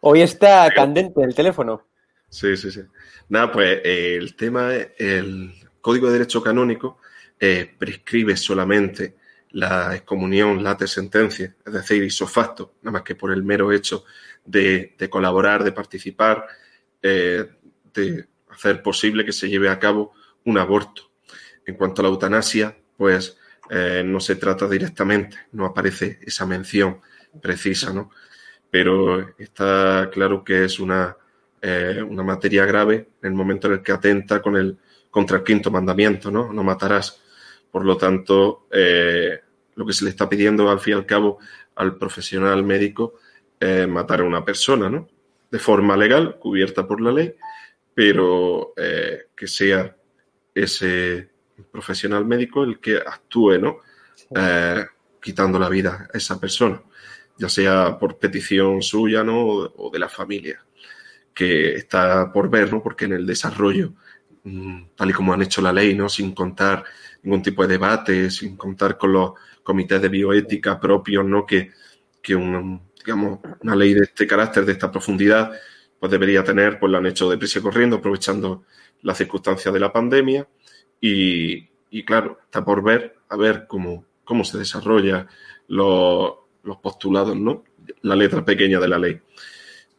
Hoy 0.00 0.22
está 0.22 0.68
candente 0.74 1.22
el 1.22 1.34
teléfono. 1.34 1.86
Sí, 2.28 2.56
sí, 2.56 2.70
sí. 2.70 2.82
Nada, 3.28 3.52
pues 3.52 3.80
eh, 3.84 4.16
el 4.16 4.36
tema, 4.36 4.72
el 4.74 5.61
Código 5.82 6.06
de 6.06 6.12
Derecho 6.14 6.42
Canónico 6.42 6.98
eh, 7.38 7.74
prescribe 7.76 8.36
solamente 8.36 9.16
la 9.50 9.94
excomunión 9.94 10.62
late 10.62 10.86
sentencia, 10.86 11.56
es 11.66 11.72
decir, 11.72 12.02
hizo 12.04 12.30
nada 12.34 12.70
más 12.92 13.02
que 13.02 13.16
por 13.16 13.32
el 13.32 13.42
mero 13.42 13.72
hecho 13.72 14.04
de, 14.44 14.94
colaborar, 15.10 15.64
de 15.64 15.72
participar, 15.72 16.46
eh, 17.02 17.44
de 17.92 18.26
hacer 18.48 18.80
posible 18.80 19.24
que 19.24 19.32
se 19.32 19.48
lleve 19.48 19.68
a 19.68 19.78
cabo 19.78 20.14
un 20.44 20.56
aborto. 20.56 21.10
En 21.66 21.74
cuanto 21.74 22.00
a 22.00 22.04
la 22.04 22.10
eutanasia, 22.10 22.76
pues 22.96 23.36
eh, 23.68 24.02
no 24.06 24.20
se 24.20 24.36
trata 24.36 24.68
directamente, 24.68 25.36
no 25.50 25.66
aparece 25.66 26.20
esa 26.22 26.46
mención 26.46 27.00
precisa, 27.42 27.92
¿no? 27.92 28.10
Pero 28.70 29.34
está 29.36 30.08
claro 30.12 30.44
que 30.44 30.64
es 30.64 30.78
una, 30.78 31.16
una 32.08 32.22
materia 32.22 32.64
grave 32.64 33.08
en 33.20 33.28
el 33.28 33.34
momento 33.34 33.66
en 33.66 33.74
el 33.74 33.82
que 33.82 33.92
atenta 33.92 34.40
con 34.40 34.56
el, 34.56 34.78
contra 35.12 35.36
el 35.36 35.44
quinto 35.44 35.70
mandamiento, 35.70 36.32
¿no? 36.32 36.52
No 36.52 36.64
matarás. 36.64 37.22
Por 37.70 37.84
lo 37.84 37.96
tanto, 37.96 38.66
lo 38.70 39.86
que 39.86 39.92
se 39.92 40.04
le 40.04 40.10
está 40.10 40.28
pidiendo 40.28 40.68
al 40.68 40.80
fin 40.80 40.94
y 40.94 40.96
al 40.96 41.06
cabo 41.06 41.38
al 41.76 41.96
profesional 41.96 42.64
médico 42.64 43.14
matar 43.88 44.20
a 44.20 44.24
una 44.24 44.44
persona, 44.44 44.90
¿no? 44.90 45.08
De 45.50 45.58
forma 45.58 45.96
legal, 45.96 46.38
cubierta 46.38 46.86
por 46.86 47.00
la 47.00 47.12
ley, 47.12 47.34
pero 47.94 48.72
eh, 48.76 49.26
que 49.36 49.46
sea 49.46 49.94
ese 50.54 51.30
profesional 51.70 52.24
médico 52.24 52.64
el 52.64 52.78
que 52.80 52.96
actúe, 52.96 53.58
¿no? 53.58 53.78
Eh, 54.34 54.84
quitando 55.20 55.58
la 55.58 55.68
vida 55.68 56.08
a 56.12 56.16
esa 56.16 56.40
persona, 56.40 56.82
ya 57.36 57.48
sea 57.48 57.98
por 57.98 58.18
petición 58.18 58.82
suya, 58.82 59.22
¿no? 59.22 59.44
O 59.46 59.90
de 59.92 59.98
la 59.98 60.08
familia, 60.08 60.64
que 61.34 61.74
está 61.74 62.32
por 62.32 62.50
ver, 62.50 62.72
¿no? 62.72 62.82
Porque 62.82 63.04
en 63.04 63.12
el 63.12 63.26
desarrollo, 63.26 63.92
tal 64.96 65.10
y 65.10 65.12
como 65.12 65.32
han 65.32 65.42
hecho 65.42 65.62
la 65.62 65.72
ley, 65.72 65.94
¿no? 65.94 66.08
Sin 66.08 66.32
contar 66.32 66.84
ningún 67.22 67.42
tipo 67.42 67.62
de 67.62 67.68
debate, 67.68 68.30
sin 68.30 68.56
contar 68.56 68.98
con 68.98 69.12
los 69.12 69.32
comités 69.62 70.02
de 70.02 70.08
bioética 70.08 70.80
propios, 70.80 71.24
¿no? 71.24 71.46
Que, 71.46 71.70
que 72.20 72.34
un, 72.34 72.90
digamos, 73.04 73.40
una 73.60 73.76
ley 73.76 73.94
de 73.94 74.02
este 74.02 74.26
carácter, 74.26 74.64
de 74.64 74.72
esta 74.72 74.90
profundidad, 74.90 75.52
pues 75.98 76.10
debería 76.10 76.42
tener, 76.42 76.78
pues 76.78 76.90
lo 76.90 76.98
han 76.98 77.06
hecho 77.06 77.30
deprisa 77.30 77.60
y 77.60 77.62
corriendo, 77.62 77.96
aprovechando 77.96 78.64
las 79.02 79.18
circunstancias 79.18 79.72
de 79.72 79.80
la 79.80 79.92
pandemia. 79.92 80.48
Y, 81.00 81.68
y 81.90 82.04
claro, 82.04 82.38
está 82.44 82.64
por 82.64 82.82
ver, 82.82 83.16
a 83.28 83.36
ver 83.36 83.66
cómo, 83.68 84.04
cómo 84.24 84.44
se 84.44 84.58
desarrolla 84.58 85.26
los, 85.68 86.32
los 86.64 86.76
postulados, 86.78 87.36
¿no? 87.36 87.64
La 88.02 88.16
letra 88.16 88.44
pequeña 88.44 88.80
de 88.80 88.88
la 88.88 88.98
ley. 88.98 89.20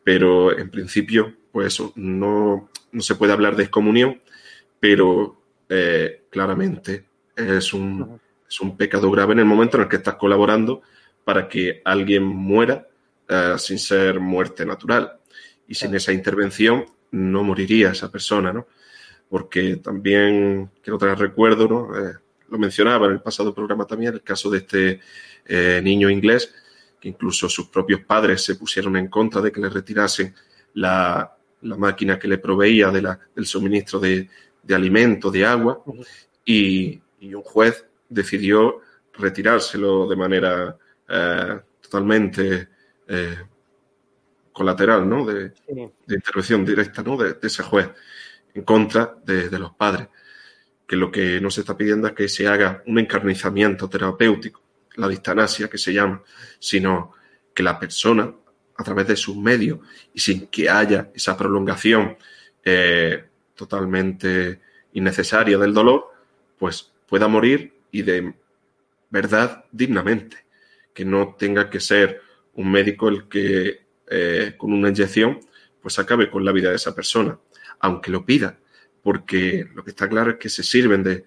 Pero 0.03 0.57
en 0.57 0.69
principio, 0.69 1.33
pues 1.51 1.81
no, 1.95 2.69
no 2.91 3.01
se 3.01 3.15
puede 3.15 3.31
hablar 3.31 3.55
de 3.55 3.63
excomunión, 3.63 4.21
pero 4.83 5.37
eh, 5.69 6.23
claramente 6.29 7.05
es 7.33 7.71
un, 7.71 8.19
es 8.45 8.59
un 8.59 8.75
pecado 8.75 9.09
grave 9.09 9.31
en 9.31 9.39
el 9.39 9.45
momento 9.45 9.77
en 9.77 9.83
el 9.83 9.89
que 9.89 9.95
estás 9.95 10.15
colaborando 10.15 10.81
para 11.23 11.47
que 11.47 11.81
alguien 11.85 12.25
muera 12.25 12.85
eh, 13.29 13.55
sin 13.57 13.79
ser 13.79 14.19
muerte 14.19 14.65
natural. 14.65 15.19
Y 15.69 15.75
sin 15.75 15.95
esa 15.95 16.11
intervención 16.11 16.83
no 17.11 17.45
moriría 17.45 17.91
esa 17.91 18.11
persona, 18.11 18.51
¿no? 18.51 18.67
Porque 19.29 19.77
también, 19.77 20.69
que 20.83 20.91
otra 20.91 21.15
recuerdo, 21.15 21.69
¿no? 21.69 21.97
Eh, 21.97 22.15
lo 22.49 22.57
mencionaba 22.57 23.05
en 23.05 23.13
el 23.13 23.21
pasado 23.21 23.55
programa 23.55 23.87
también, 23.87 24.15
el 24.15 24.21
caso 24.21 24.49
de 24.49 24.57
este 24.57 24.99
niño 25.81 26.09
inglés, 26.09 26.53
que 26.99 27.07
incluso 27.07 27.47
sus 27.47 27.69
propios 27.69 28.01
padres 28.01 28.43
se 28.43 28.55
pusieron 28.55 28.97
en 28.97 29.07
contra 29.07 29.39
de 29.39 29.49
que 29.49 29.61
le 29.61 29.69
retirasen 29.69 30.35
la, 30.73 31.37
máquina 31.61 32.19
que 32.19 32.27
le 32.27 32.37
proveía 32.37 32.91
de 32.91 33.01
la, 33.01 33.17
del 33.33 33.45
suministro 33.45 33.97
de, 34.01 34.29
de 34.63 34.75
alimento, 34.75 35.29
de 35.29 35.45
agua, 35.45 35.83
y, 36.45 37.01
y, 37.19 37.33
un 37.33 37.43
juez 37.43 37.85
decidió 38.09 38.79
retirárselo 39.13 40.07
de 40.07 40.15
manera 40.15 40.77
eh, 41.07 41.59
totalmente 41.81 42.69
eh, 43.07 43.37
colateral, 44.51 45.07
¿no? 45.07 45.25
De, 45.25 45.53
intervención 46.07 46.65
directa, 46.65 47.03
¿no? 47.03 47.17
De, 47.17 47.37
ese 47.41 47.63
juez 47.63 47.89
en 48.53 48.63
contra 48.63 49.15
de, 49.23 49.59
los 49.59 49.73
padres. 49.73 50.07
Que 50.87 50.95
lo 50.95 51.11
que 51.11 51.39
no 51.41 51.49
se 51.49 51.61
está 51.61 51.75
pidiendo 51.77 52.07
es 52.07 52.13
que 52.13 52.27
se 52.27 52.47
haga 52.47 52.83
un 52.87 52.99
encarnizamiento 52.99 53.89
terapéutico, 53.89 54.61
la 54.95 55.07
distanasia 55.07 55.69
que 55.69 55.77
se 55.77 55.93
llama, 55.93 56.21
sino 56.59 57.13
que 57.53 57.63
la 57.63 57.79
persona, 57.79 58.33
a 58.75 58.83
través 58.83 59.07
de 59.07 59.15
sus 59.15 59.35
medios 59.35 59.79
y 60.13 60.19
sin 60.19 60.47
que 60.47 60.69
haya 60.69 61.11
esa 61.13 61.37
prolongación 61.37 62.17
eh, 62.63 63.23
totalmente 63.55 64.59
innecesaria 64.93 65.57
del 65.57 65.73
dolor, 65.73 66.11
pues 66.57 66.91
pueda 67.07 67.27
morir 67.27 67.73
y 67.91 68.01
de 68.01 68.33
verdad 69.09 69.65
dignamente 69.71 70.45
que 70.93 71.05
no 71.05 71.35
tenga 71.37 71.69
que 71.69 71.79
ser 71.79 72.21
un 72.53 72.71
médico 72.71 73.09
el 73.09 73.27
que 73.27 73.81
eh, 74.09 74.55
con 74.57 74.73
una 74.73 74.89
inyección 74.89 75.39
pues 75.81 75.99
acabe 75.99 76.29
con 76.29 76.45
la 76.45 76.51
vida 76.51 76.69
de 76.69 76.77
esa 76.77 76.95
persona, 76.95 77.37
aunque 77.79 78.09
lo 78.09 78.25
pida, 78.25 78.57
porque 79.01 79.67
lo 79.75 79.83
que 79.83 79.89
está 79.89 80.07
claro 80.07 80.31
es 80.31 80.37
que 80.37 80.49
se 80.49 80.63
sirven 80.63 81.03
de, 81.03 81.25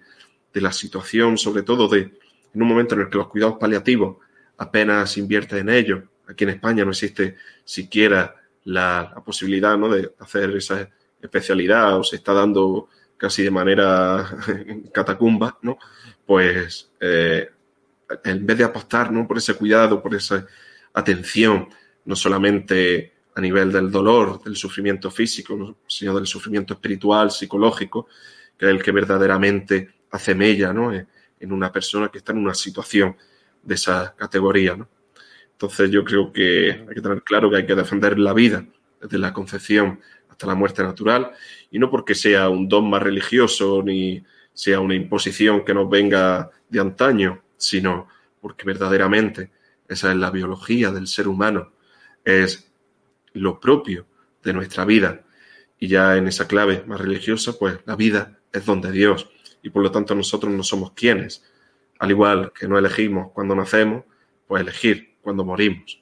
la 0.53 0.71
situación, 0.71 1.37
sobre 1.37 1.61
todo 1.61 1.87
de 1.87 1.99
en 1.99 2.61
un 2.63 2.67
momento 2.67 2.95
en 2.95 3.01
el 3.01 3.09
que 3.11 3.17
los 3.19 3.27
cuidados 3.27 3.57
paliativos 3.59 4.17
apenas 4.57 5.15
invierten 5.17 5.59
en 5.59 5.69
ellos. 5.69 6.03
Aquí 6.27 6.45
en 6.45 6.49
España 6.49 6.83
no 6.83 6.89
existe 6.89 7.35
siquiera 7.63 8.35
la, 8.63 9.13
posibilidad 9.23 9.77
¿no? 9.77 9.87
de 9.87 10.11
hacer 10.17 10.49
esa 10.55 10.89
especialidad 11.21 11.97
o 11.97 12.03
se 12.03 12.17
está 12.17 12.33
dando 12.33 12.89
casi 13.17 13.43
de 13.43 13.51
manera 13.51 14.29
catacumba, 14.93 15.57
¿no? 15.61 15.77
Pues 16.25 16.91
eh, 16.99 17.49
en 18.23 18.45
vez 18.45 18.57
de 18.57 18.63
apostar 18.63 19.11
¿no? 19.11 19.27
por 19.27 19.37
ese 19.37 19.55
cuidado, 19.55 20.01
por 20.01 20.15
esa 20.15 20.45
atención, 20.93 21.69
no 22.05 22.15
solamente 22.15 23.13
a 23.35 23.41
nivel 23.41 23.71
del 23.71 23.91
dolor, 23.91 24.43
del 24.43 24.55
sufrimiento 24.55 25.11
físico, 25.11 25.77
sino 25.87 26.15
del 26.15 26.27
sufrimiento 26.27 26.73
espiritual, 26.73 27.31
psicológico, 27.31 28.07
que 28.57 28.65
es 28.65 28.71
el 28.71 28.81
que 28.81 28.91
verdaderamente 28.91 29.93
hace 30.11 30.33
mella 30.33 30.73
¿no? 30.73 30.91
en 30.93 31.51
una 31.51 31.71
persona 31.71 32.09
que 32.09 32.17
está 32.17 32.31
en 32.31 32.39
una 32.39 32.55
situación 32.55 33.15
de 33.61 33.75
esa 33.75 34.15
categoría. 34.15 34.75
¿no? 34.75 34.89
Entonces 35.51 35.91
yo 35.91 36.03
creo 36.03 36.31
que 36.31 36.71
hay 36.71 36.95
que 36.95 37.01
tener 37.01 37.21
claro 37.23 37.49
que 37.49 37.57
hay 37.57 37.65
que 37.65 37.75
defender 37.75 38.17
la 38.17 38.33
vida 38.33 38.65
desde 39.01 39.17
la 39.19 39.33
concepción 39.33 39.99
hasta 40.37 40.45
la 40.45 40.53
muerte 40.53 40.83
natural 40.83 41.31
y 41.71 41.79
no 41.79 41.89
porque 41.89 42.13
sea 42.13 42.47
un 42.47 42.69
dogma 42.69 42.99
religioso 42.99 43.81
ni 43.81 44.23
sea 44.53 44.79
una 44.79 44.93
imposición 44.93 45.65
que 45.65 45.73
nos 45.73 45.89
venga 45.89 46.51
de 46.69 46.79
antaño, 46.79 47.41
sino 47.57 48.07
porque 48.39 48.63
verdaderamente 48.63 49.49
esa 49.87 50.11
es 50.11 50.17
la 50.17 50.29
biología 50.29 50.91
del 50.91 51.07
ser 51.07 51.27
humano, 51.27 51.73
es 52.23 52.71
lo 53.33 53.59
propio 53.59 54.05
de 54.43 54.53
nuestra 54.53 54.85
vida. 54.85 55.23
Y 55.79 55.87
ya 55.87 56.17
en 56.17 56.27
esa 56.27 56.47
clave 56.47 56.83
más 56.85 57.01
religiosa, 57.01 57.57
pues 57.57 57.79
la 57.85 57.95
vida 57.95 58.37
es 58.53 58.63
donde 58.63 58.91
Dios. 58.91 59.27
Y 59.63 59.71
por 59.71 59.81
lo 59.81 59.91
tanto 59.91 60.13
nosotros 60.13 60.53
no 60.53 60.61
somos 60.61 60.91
quienes, 60.91 61.43
al 61.97 62.11
igual 62.11 62.51
que 62.53 62.67
no 62.67 62.77
elegimos 62.77 63.31
cuando 63.33 63.55
nacemos, 63.55 64.03
pues 64.45 64.61
elegir 64.61 65.15
cuando 65.19 65.43
morimos. 65.43 65.99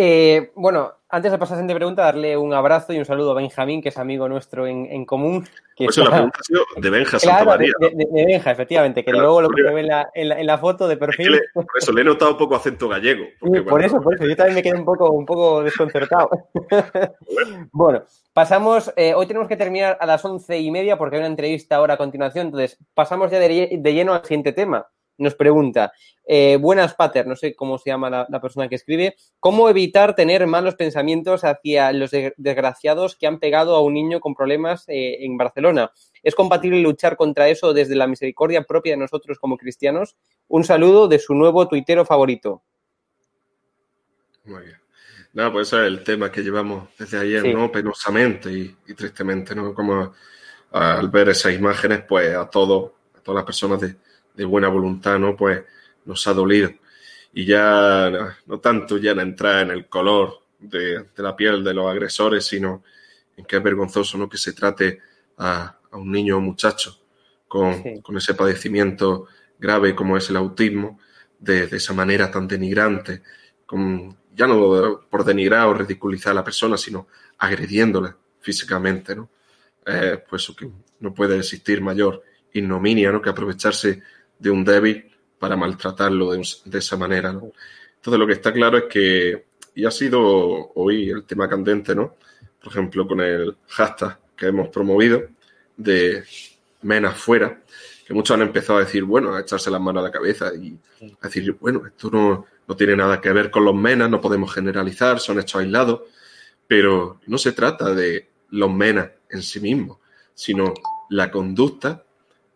Eh, 0.00 0.52
bueno, 0.54 0.92
antes 1.08 1.32
de 1.32 1.38
pasar 1.38 1.54
a 1.54 1.56
la 1.56 1.62
siguiente 1.62 1.74
pregunta, 1.74 2.02
darle 2.02 2.36
un 2.36 2.54
abrazo 2.54 2.92
y 2.92 2.98
un 2.98 3.04
saludo 3.04 3.32
a 3.32 3.34
Benjamín, 3.34 3.82
que 3.82 3.88
es 3.88 3.98
amigo 3.98 4.28
nuestro 4.28 4.64
en, 4.64 5.04
común. 5.04 5.44
Que 5.74 5.86
pues 5.86 5.96
la 5.96 6.08
pregunta 6.08 6.38
ha 6.38 6.44
sido 6.44 6.62
de 6.76 6.90
Benja 6.90 7.18
claro, 7.18 7.58
De, 7.58 8.24
Benja, 8.24 8.52
efectivamente, 8.52 9.04
que 9.04 9.10
luego 9.10 9.42
lo 9.42 9.48
que 9.48 9.60
ve 9.60 9.88
en 10.14 10.46
la, 10.46 10.58
foto 10.58 10.86
de 10.86 10.96
perfil. 10.96 11.40
por 11.52 11.66
eso 11.76 11.90
le 11.90 12.02
he 12.02 12.04
notado 12.04 12.30
un 12.30 12.38
poco 12.38 12.54
acento 12.54 12.88
gallego. 12.88 13.24
por 13.68 13.82
eso, 13.82 14.00
por 14.00 14.14
eso, 14.14 14.24
yo 14.24 14.36
también 14.36 14.54
me 14.54 14.62
quedé 14.62 14.78
un 14.78 14.84
poco, 14.84 15.10
un 15.10 15.26
poco 15.26 15.64
desconcertado. 15.64 16.30
bueno, 17.72 18.04
pasamos, 18.32 18.92
eh, 18.94 19.14
hoy 19.14 19.26
tenemos 19.26 19.48
que 19.48 19.56
terminar 19.56 19.98
a 20.00 20.06
las 20.06 20.24
once 20.24 20.60
y 20.60 20.70
media 20.70 20.96
porque 20.96 21.16
hay 21.16 21.22
una 21.22 21.28
entrevista 21.28 21.74
ahora 21.74 21.94
a 21.94 21.98
continuación, 21.98 22.46
entonces 22.46 22.78
pasamos 22.94 23.32
ya 23.32 23.40
de 23.40 23.92
lleno 23.92 24.14
al 24.14 24.22
siguiente 24.22 24.52
tema 24.52 24.86
nos 25.18 25.34
pregunta, 25.34 25.92
eh, 26.24 26.56
buenas 26.60 26.94
Pater, 26.94 27.26
no 27.26 27.36
sé 27.36 27.54
cómo 27.54 27.78
se 27.78 27.90
llama 27.90 28.08
la, 28.10 28.40
persona 28.40 28.68
que 28.68 28.76
escribe, 28.76 29.16
¿cómo 29.40 29.68
evitar 29.68 30.14
tener 30.14 30.46
malos 30.46 30.76
pensamientos 30.76 31.44
hacia 31.44 31.92
los 31.92 32.10
desgraciados 32.36 33.16
que 33.16 33.26
han 33.26 33.40
pegado 33.40 33.74
a 33.74 33.82
un 33.82 33.94
niño 33.94 34.20
con 34.20 34.34
problemas 34.34 34.84
eh, 34.88 35.24
en 35.24 35.36
Barcelona? 35.36 35.90
¿Es 36.22 36.34
compatible 36.34 36.80
luchar 36.80 37.16
contra 37.16 37.48
eso 37.48 37.72
desde 37.72 37.96
la 37.96 38.06
misericordia 38.06 38.62
propia 38.62 38.92
de 38.92 38.98
nosotros 38.98 39.38
como 39.38 39.56
cristianos? 39.56 40.16
Un 40.46 40.64
saludo 40.64 41.08
de 41.08 41.18
su 41.18 41.34
nuevo 41.34 41.66
tuitero 41.66 42.04
favorito. 42.04 42.62
Muy 44.44 44.64
bien. 44.64 44.78
No, 45.32 45.52
pues 45.52 45.68
ese 45.68 45.82
es 45.82 45.86
el 45.86 46.04
tema 46.04 46.32
que 46.32 46.42
llevamos 46.42 46.88
desde 46.98 47.18
ayer, 47.20 47.54
¿no? 47.54 47.70
Penosamente 47.70 48.50
y, 48.50 48.94
tristemente, 48.94 49.54
¿no? 49.54 49.74
Como 49.74 50.12
al 50.72 51.08
ver 51.08 51.28
esas 51.30 51.54
imágenes, 51.54 52.02
pues 52.08 52.34
a 52.34 52.48
todos, 52.48 52.92
a 53.16 53.20
todas 53.20 53.36
las 53.36 53.44
personas 53.44 53.80
de, 53.80 53.96
de 54.38 54.44
buena 54.44 54.68
voluntad, 54.68 55.18
¿no? 55.18 55.36
Pues 55.36 55.64
nos 56.04 56.26
ha 56.28 56.32
dolido. 56.32 56.70
Y 57.32 57.44
ya 57.44 58.34
no 58.46 58.60
tanto 58.60 58.96
ya 58.96 59.10
en 59.10 59.20
entrar 59.20 59.64
en 59.64 59.72
el 59.72 59.88
color 59.88 60.42
de, 60.60 61.06
la 61.16 61.34
piel 61.34 61.64
de 61.64 61.74
los 61.74 61.90
agresores, 61.90 62.46
sino 62.46 62.84
en 63.36 63.44
que 63.44 63.56
es 63.56 63.62
vergonzoso, 63.62 64.16
¿no? 64.16 64.28
Que 64.28 64.38
se 64.38 64.52
trate 64.52 65.00
a, 65.38 65.76
un 65.92 66.12
niño 66.12 66.36
o 66.36 66.40
muchacho 66.40 67.00
con, 67.48 67.82
ese 68.16 68.34
padecimiento 68.34 69.26
grave 69.58 69.94
como 69.94 70.16
es 70.16 70.30
el 70.30 70.36
autismo, 70.36 71.00
de, 71.38 71.64
esa 71.64 71.92
manera 71.94 72.30
tan 72.30 72.46
denigrante, 72.46 73.22
con, 73.66 74.16
ya 74.34 74.46
no 74.46 75.00
por 75.10 75.24
denigrar 75.24 75.66
o 75.66 75.74
ridiculizar 75.74 76.30
a 76.30 76.34
la 76.34 76.44
persona, 76.44 76.76
sino 76.76 77.08
agrediéndola 77.38 78.16
físicamente, 78.40 79.16
¿no? 79.16 79.30
Eh, 79.84 80.22
pues 80.28 80.52
que 80.56 80.70
no 81.00 81.12
puede 81.12 81.38
existir 81.38 81.80
mayor 81.80 82.22
ignominia, 82.52 83.10
¿no? 83.10 83.20
Que 83.20 83.30
aprovecharse 83.30 84.02
de 84.38 84.50
un 84.50 84.64
débil 84.64 85.10
para 85.38 85.56
maltratarlo 85.56 86.32
de, 86.32 86.78
esa 86.78 86.96
manera. 86.96 87.30
Entonces 87.30 88.18
lo 88.18 88.26
que 88.26 88.32
está 88.34 88.52
claro 88.52 88.78
es 88.78 88.84
que, 88.84 89.46
y 89.74 89.84
ha 89.84 89.90
sido 89.90 90.72
hoy 90.74 91.10
el 91.10 91.24
tema 91.24 91.48
candente, 91.48 91.94
¿no? 91.94 92.16
Por 92.60 92.72
ejemplo, 92.72 93.06
con 93.06 93.20
el 93.20 93.56
hashtag 93.68 94.18
que 94.36 94.46
hemos 94.46 94.68
promovido 94.68 95.22
de 95.76 96.24
menas 96.82 97.16
fuera, 97.16 97.62
que 98.06 98.14
muchos 98.14 98.34
han 98.34 98.42
empezado 98.42 98.78
a 98.78 98.84
decir, 98.84 99.04
bueno, 99.04 99.34
a 99.34 99.40
echarse 99.40 99.70
las 99.70 99.80
manos 99.80 100.02
a 100.02 100.06
la 100.06 100.12
cabeza 100.12 100.52
y 100.54 100.78
a 101.20 101.26
decir, 101.26 101.56
bueno, 101.60 101.86
esto 101.86 102.10
no, 102.10 102.46
no 102.66 102.76
tiene 102.76 102.96
nada 102.96 103.20
que 103.20 103.32
ver 103.32 103.50
con 103.50 103.64
los 103.64 103.74
menas, 103.74 104.10
no 104.10 104.20
podemos 104.20 104.52
generalizar, 104.52 105.20
son 105.20 105.38
hechos 105.40 105.60
aislados, 105.60 106.02
pero 106.66 107.20
no 107.26 107.38
se 107.38 107.52
trata 107.52 107.94
de 107.94 108.28
los 108.50 108.70
menas 108.72 109.10
en 109.30 109.42
sí 109.42 109.60
mismos, 109.60 109.98
sino 110.34 110.74
la 111.10 111.30
conducta 111.30 112.04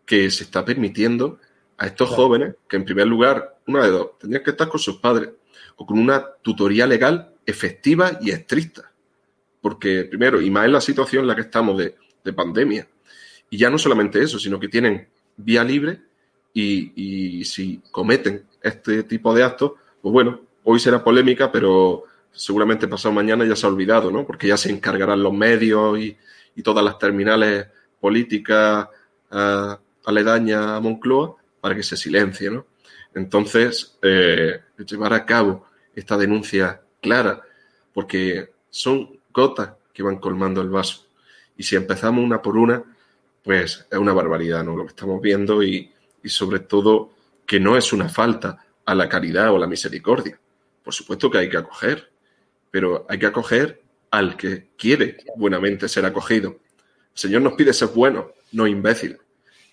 que 0.05 0.29
se 0.29 0.43
está 0.43 0.63
permitiendo 0.65 1.39
a 1.83 1.87
estos 1.87 2.11
jóvenes 2.11 2.55
que, 2.65 2.77
en 2.77 2.85
primer 2.85 3.07
lugar, 3.07 3.57
una 3.67 3.83
de 3.83 3.91
dos, 3.91 4.17
tendrían 4.17 4.41
que 4.41 4.51
estar 4.51 4.69
con 4.69 4.79
sus 4.79 4.99
padres 4.99 5.31
o 5.75 5.85
con 5.85 5.99
una 5.99 6.25
tutoría 6.41 6.87
legal 6.87 7.33
efectiva 7.45 8.19
y 8.21 8.31
estricta. 8.31 8.89
Porque, 9.59 10.05
primero, 10.05 10.39
y 10.39 10.49
más 10.49 10.65
en 10.65 10.71
la 10.71 10.79
situación 10.79 11.23
en 11.23 11.27
la 11.27 11.35
que 11.35 11.41
estamos 11.41 11.77
de, 11.77 11.97
pandemia, 12.33 12.87
y 13.49 13.57
ya 13.57 13.69
no 13.69 13.77
solamente 13.77 14.23
eso, 14.23 14.39
sino 14.39 14.61
que 14.61 14.69
tienen 14.69 15.09
vía 15.35 15.61
libre 15.61 15.99
y, 16.53 16.93
y, 17.39 17.43
si 17.43 17.81
cometen 17.91 18.45
este 18.61 19.03
tipo 19.03 19.35
de 19.35 19.43
actos, 19.43 19.73
pues 20.01 20.13
bueno, 20.13 20.39
hoy 20.63 20.79
será 20.79 21.03
polémica, 21.03 21.51
pero 21.51 22.05
seguramente 22.31 22.87
pasado 22.87 23.13
mañana 23.13 23.43
ya 23.43 23.57
se 23.57 23.65
ha 23.65 23.69
olvidado, 23.69 24.09
¿no? 24.09 24.25
Porque 24.25 24.47
ya 24.47 24.55
se 24.55 24.71
encargarán 24.71 25.21
los 25.21 25.33
medios 25.33 25.99
y, 25.99 26.15
y 26.55 26.63
todas 26.63 26.85
las 26.85 26.97
terminales 26.97 27.67
políticas 27.99 28.87
uh, 29.31 29.75
aledañas 30.05 30.65
a 30.65 30.79
Moncloa 30.79 31.42
para 31.63 31.75
que 31.75 31.83
se 31.83 31.95
silencie, 31.95 32.51
¿no? 32.51 32.65
Entonces, 33.15 33.97
eh, 34.01 34.59
llevar 34.85 35.13
a 35.13 35.25
cabo 35.25 35.65
esta 35.95 36.17
denuncia 36.17 36.81
clara, 37.01 37.41
porque 37.93 38.49
son 38.69 39.17
gotas 39.31 39.71
que 39.93 40.03
van 40.03 40.17
colmando 40.17 40.59
el 40.59 40.67
vaso. 40.67 41.05
Y 41.55 41.63
si 41.63 41.77
empezamos 41.77 42.21
una 42.21 42.41
por 42.41 42.57
una, 42.57 42.83
pues 43.41 43.87
es 43.89 43.97
una 43.97 44.11
barbaridad, 44.11 44.65
¿no? 44.65 44.75
Lo 44.75 44.83
que 44.83 44.89
estamos 44.89 45.21
viendo 45.21 45.63
y, 45.63 45.89
y 46.21 46.27
sobre 46.27 46.59
todo 46.59 47.11
que 47.45 47.61
no 47.61 47.77
es 47.77 47.93
una 47.93 48.09
falta 48.09 48.65
a 48.83 48.93
la 48.93 49.07
caridad 49.07 49.53
o 49.53 49.57
la 49.57 49.65
misericordia. 49.65 50.37
Por 50.83 50.93
supuesto 50.93 51.31
que 51.31 51.37
hay 51.37 51.49
que 51.49 51.55
acoger, 51.55 52.11
pero 52.71 53.05
hay 53.07 53.19
que 53.19 53.27
acoger 53.27 53.81
al 54.11 54.35
que 54.35 54.71
quiere 54.77 55.15
buenamente 55.37 55.87
ser 55.87 56.05
acogido. 56.05 56.59
El 57.13 57.17
Señor 57.17 57.41
nos 57.41 57.53
pide 57.53 57.71
ser 57.71 57.87
bueno, 57.87 58.33
no 58.51 58.67
imbécil. 58.67 59.17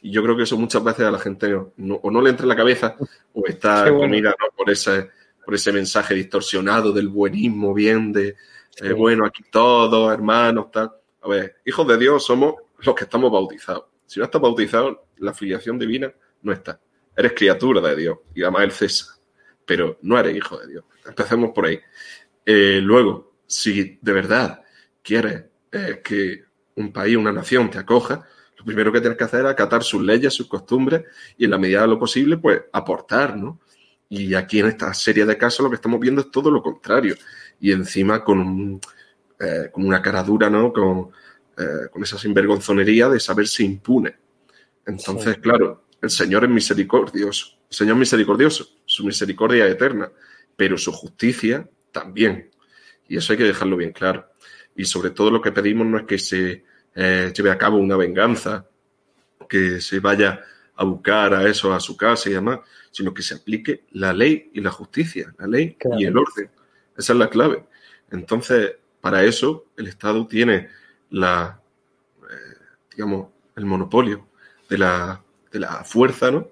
Y 0.02 0.10
yo 0.10 0.22
creo 0.22 0.36
que 0.36 0.44
eso 0.44 0.56
muchas 0.56 0.82
veces 0.82 1.06
a 1.06 1.10
la 1.10 1.18
gente 1.18 1.54
o 1.54 1.72
no 1.76 2.20
le 2.20 2.30
entra 2.30 2.44
en 2.44 2.48
la 2.48 2.56
cabeza 2.56 2.96
o 3.32 3.46
está 3.46 3.88
comida 3.96 4.34
por, 4.56 4.70
ese, 4.70 5.10
por 5.44 5.54
ese 5.54 5.72
mensaje 5.72 6.14
distorsionado 6.14 6.92
del 6.92 7.08
buenismo, 7.08 7.74
bien 7.74 8.12
de, 8.12 8.36
eh, 8.82 8.92
bueno, 8.92 9.26
aquí 9.26 9.42
todos, 9.50 10.12
hermanos, 10.12 10.70
tal. 10.70 10.92
A 11.22 11.28
ver, 11.28 11.56
hijos 11.66 11.86
de 11.86 11.98
Dios 11.98 12.24
somos 12.24 12.54
los 12.78 12.94
que 12.94 13.04
estamos 13.04 13.30
bautizados. 13.30 13.84
Si 14.06 14.18
no 14.18 14.24
estás 14.24 14.40
bautizado, 14.40 15.06
la 15.18 15.34
filiación 15.34 15.78
divina 15.78 16.12
no 16.42 16.52
está. 16.52 16.80
Eres 17.16 17.32
criatura 17.34 17.80
de 17.80 17.96
Dios 17.96 18.18
y 18.34 18.42
además 18.42 18.62
el 18.62 18.72
cesa, 18.72 19.18
pero 19.66 19.98
no 20.02 20.18
eres 20.18 20.34
hijo 20.34 20.58
de 20.58 20.66
Dios. 20.66 20.84
Empecemos 21.06 21.50
por 21.50 21.66
ahí. 21.66 21.78
Eh, 22.46 22.80
luego, 22.82 23.34
si 23.46 23.98
de 24.00 24.12
verdad 24.12 24.62
quieres 25.02 25.44
eh, 25.72 26.00
que 26.02 26.44
un 26.76 26.92
país, 26.92 27.16
una 27.16 27.32
nación 27.32 27.70
te 27.70 27.78
acoja, 27.78 28.26
lo 28.60 28.66
primero 28.66 28.92
que 28.92 29.00
tienes 29.00 29.16
que 29.16 29.24
hacer 29.24 29.40
es 29.46 29.50
acatar 29.50 29.82
sus 29.82 30.02
leyes, 30.02 30.34
sus 30.34 30.46
costumbres 30.46 31.04
y 31.38 31.46
en 31.46 31.50
la 31.50 31.56
medida 31.56 31.80
de 31.80 31.88
lo 31.88 31.98
posible, 31.98 32.36
pues 32.36 32.60
aportar, 32.70 33.34
¿no? 33.34 33.58
Y 34.10 34.34
aquí 34.34 34.58
en 34.58 34.66
esta 34.66 34.92
serie 34.92 35.24
de 35.24 35.38
casos 35.38 35.64
lo 35.64 35.70
que 35.70 35.76
estamos 35.76 35.98
viendo 35.98 36.20
es 36.20 36.30
todo 36.30 36.50
lo 36.50 36.62
contrario. 36.62 37.14
Y 37.58 37.72
encima 37.72 38.22
con, 38.22 38.78
eh, 39.38 39.70
con 39.72 39.86
una 39.86 40.02
cara 40.02 40.22
dura, 40.22 40.50
¿no? 40.50 40.74
Con, 40.74 41.10
eh, 41.56 41.88
con 41.90 42.02
esa 42.02 42.18
sinvergonzonería 42.18 43.08
de 43.08 43.18
saberse 43.18 43.62
impune. 43.62 44.14
Entonces, 44.84 45.38
claro, 45.38 45.86
el 46.02 46.10
Señor 46.10 46.44
es 46.44 46.50
misericordioso. 46.50 47.56
El 47.70 47.74
Señor 47.74 47.94
es 47.94 48.00
misericordioso. 48.00 48.68
Su 48.84 49.06
misericordia 49.06 49.66
es 49.66 49.72
eterna. 49.72 50.10
Pero 50.54 50.76
su 50.76 50.92
justicia 50.92 51.66
también. 51.90 52.50
Y 53.08 53.16
eso 53.16 53.32
hay 53.32 53.38
que 53.38 53.44
dejarlo 53.44 53.78
bien 53.78 53.92
claro. 53.92 54.26
Y 54.76 54.84
sobre 54.84 55.10
todo 55.10 55.30
lo 55.30 55.40
que 55.40 55.52
pedimos 55.52 55.86
no 55.86 55.98
es 55.98 56.04
que 56.04 56.18
se 56.18 56.64
eh, 56.94 57.32
lleve 57.34 57.50
a 57.50 57.58
cabo 57.58 57.78
una 57.78 57.96
venganza, 57.96 58.66
que 59.48 59.80
se 59.80 60.00
vaya 60.00 60.40
a 60.76 60.84
buscar 60.84 61.34
a 61.34 61.46
eso 61.46 61.74
a 61.74 61.80
su 61.80 61.96
casa 61.96 62.30
y 62.30 62.32
demás, 62.32 62.60
sino 62.90 63.12
que 63.12 63.22
se 63.22 63.34
aplique 63.34 63.84
la 63.92 64.12
ley 64.12 64.50
y 64.54 64.60
la 64.60 64.70
justicia, 64.70 65.34
la 65.38 65.46
ley 65.46 65.76
y 65.98 66.04
el 66.04 66.16
orden. 66.16 66.50
Esa 66.96 67.12
es 67.12 67.18
la 67.18 67.28
clave. 67.28 67.64
Entonces, 68.10 68.76
para 69.00 69.24
eso 69.24 69.66
el 69.76 69.88
Estado 69.88 70.26
tiene 70.26 70.68
la, 71.10 71.60
eh, 72.22 72.58
digamos, 72.92 73.28
el 73.56 73.66
monopolio 73.66 74.28
de 74.68 74.78
la, 74.78 75.22
de 75.50 75.60
la 75.60 75.84
fuerza, 75.84 76.30
¿no? 76.30 76.48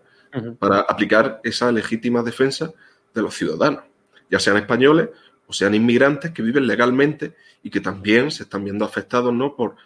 Para 0.58 0.80
aplicar 0.80 1.40
esa 1.42 1.72
legítima 1.72 2.22
defensa 2.22 2.72
de 3.14 3.22
los 3.22 3.34
ciudadanos, 3.34 3.84
ya 4.30 4.38
sean 4.38 4.58
españoles 4.58 5.08
o 5.46 5.52
sean 5.52 5.74
inmigrantes 5.74 6.32
que 6.32 6.42
viven 6.42 6.66
legalmente 6.66 7.34
y 7.62 7.70
que 7.70 7.80
también 7.80 8.30
se 8.30 8.42
están 8.42 8.62
viendo 8.64 8.84
afectados, 8.84 9.32
¿no? 9.32 9.56
Por 9.56 9.76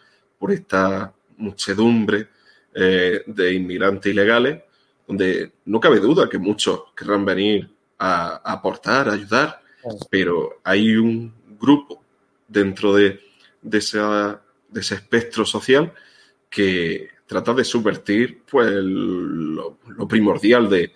por 0.42 0.50
esta 0.50 1.14
muchedumbre 1.36 2.26
eh, 2.74 3.22
de 3.28 3.54
inmigrantes 3.54 4.12
ilegales, 4.12 4.60
donde 5.06 5.52
no 5.66 5.78
cabe 5.78 6.00
duda 6.00 6.28
que 6.28 6.36
muchos 6.36 6.82
querrán 6.96 7.24
venir 7.24 7.70
a, 7.96 8.42
aportar, 8.52 9.08
a 9.08 9.12
ayudar, 9.12 9.62
pero 10.10 10.58
hay 10.64 10.96
un 10.96 11.32
grupo 11.60 12.02
dentro 12.48 12.92
de, 12.92 13.20
de, 13.62 13.78
ese 13.78 14.94
espectro 14.96 15.46
social 15.46 15.92
que 16.50 17.10
trata 17.24 17.54
de 17.54 17.62
subvertir 17.62 18.42
pues, 18.42 18.68
lo, 18.68 19.78
primordial 20.08 20.68
de, 20.68 20.92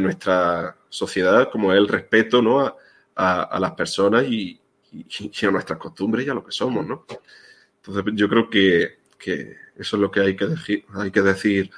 nuestra 0.00 0.76
sociedad, 0.88 1.48
como 1.52 1.72
es 1.72 1.78
el 1.78 1.86
respeto 1.86 2.42
¿no? 2.42 2.74
a, 3.14 3.58
las 3.60 3.72
personas 3.74 4.24
y, 4.24 4.60
y, 4.90 5.46
a 5.46 5.50
nuestras 5.52 5.78
costumbres 5.78 6.26
y 6.26 6.30
a 6.30 6.34
lo 6.34 6.44
que 6.44 6.50
somos. 6.50 6.84
¿no? 6.84 7.04
Entonces 7.88 8.12
yo 8.16 8.28
creo 8.28 8.50
que, 8.50 8.98
eso 9.76 9.96
es 9.96 10.00
lo 10.00 10.10
que 10.10 10.20
hay 10.20 10.36
que, 10.36 10.46
decir, 10.46 10.84
hay 10.94 11.10
que 11.10 11.22
decir 11.22 11.70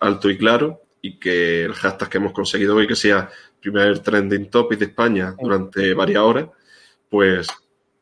alto 0.00 0.28
y 0.28 0.36
claro 0.36 0.82
y 1.00 1.18
que 1.18 1.64
el 1.64 1.74
hashtag 1.74 2.08
que 2.08 2.18
hemos 2.18 2.32
conseguido 2.32 2.76
hoy, 2.76 2.86
que 2.86 2.96
sea 2.96 3.30
primer 3.60 4.00
trending 4.00 4.50
topic 4.50 4.78
de 4.78 4.86
España 4.86 5.34
durante 5.40 5.94
varias 5.94 6.22
horas, 6.22 6.48
pues 7.08 7.46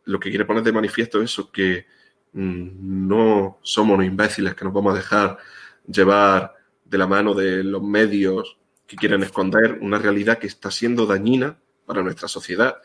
lo 0.05 0.19
que 0.19 0.31
quiere 0.31 0.45
poner 0.45 0.63
de 0.63 0.73
manifiesto 0.73 1.19
es 1.21 1.31
eso, 1.31 1.53
que 1.53 1.87
mm, 2.33 3.09
no 3.09 3.59
somos 3.63 3.97
unos 3.97 4.07
imbéciles 4.07 4.55
que 4.55 4.65
nos 4.65 4.73
vamos 4.73 4.95
a 4.95 4.97
dejar 4.97 5.39
llevar 5.87 6.55
de 6.85 6.99
la 6.99 7.07
mano 7.07 7.35
de 7.35 7.63
los 7.65 7.83
medios 7.83 8.57
que 8.87 8.97
quieren 8.97 9.23
esconder 9.23 9.79
una 9.81 9.99
realidad 9.99 10.39
que 10.39 10.47
está 10.47 10.71
siendo 10.71 11.07
dañina 11.07 11.59
para 11.85 12.03
nuestra 12.03 12.29
sociedad. 12.29 12.77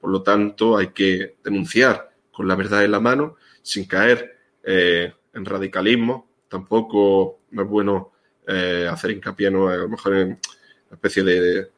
Por 0.00 0.10
lo 0.10 0.22
tanto, 0.22 0.76
hay 0.76 0.88
que 0.88 1.36
denunciar 1.42 2.10
con 2.32 2.48
la 2.48 2.54
verdad 2.54 2.84
en 2.84 2.90
la 2.90 3.00
mano 3.00 3.36
sin 3.62 3.86
caer 3.86 4.36
eh, 4.62 5.12
en 5.32 5.44
radicalismo. 5.44 6.28
Tampoco 6.48 7.40
es 7.50 7.66
bueno 7.66 8.12
eh, 8.46 8.88
hacer 8.90 9.12
hincapié 9.12 9.50
¿no? 9.50 9.68
a 9.68 9.76
lo 9.76 9.88
mejor 9.88 10.16
en 10.16 10.28
una 10.28 10.38
especie 10.92 11.22
de, 11.22 11.70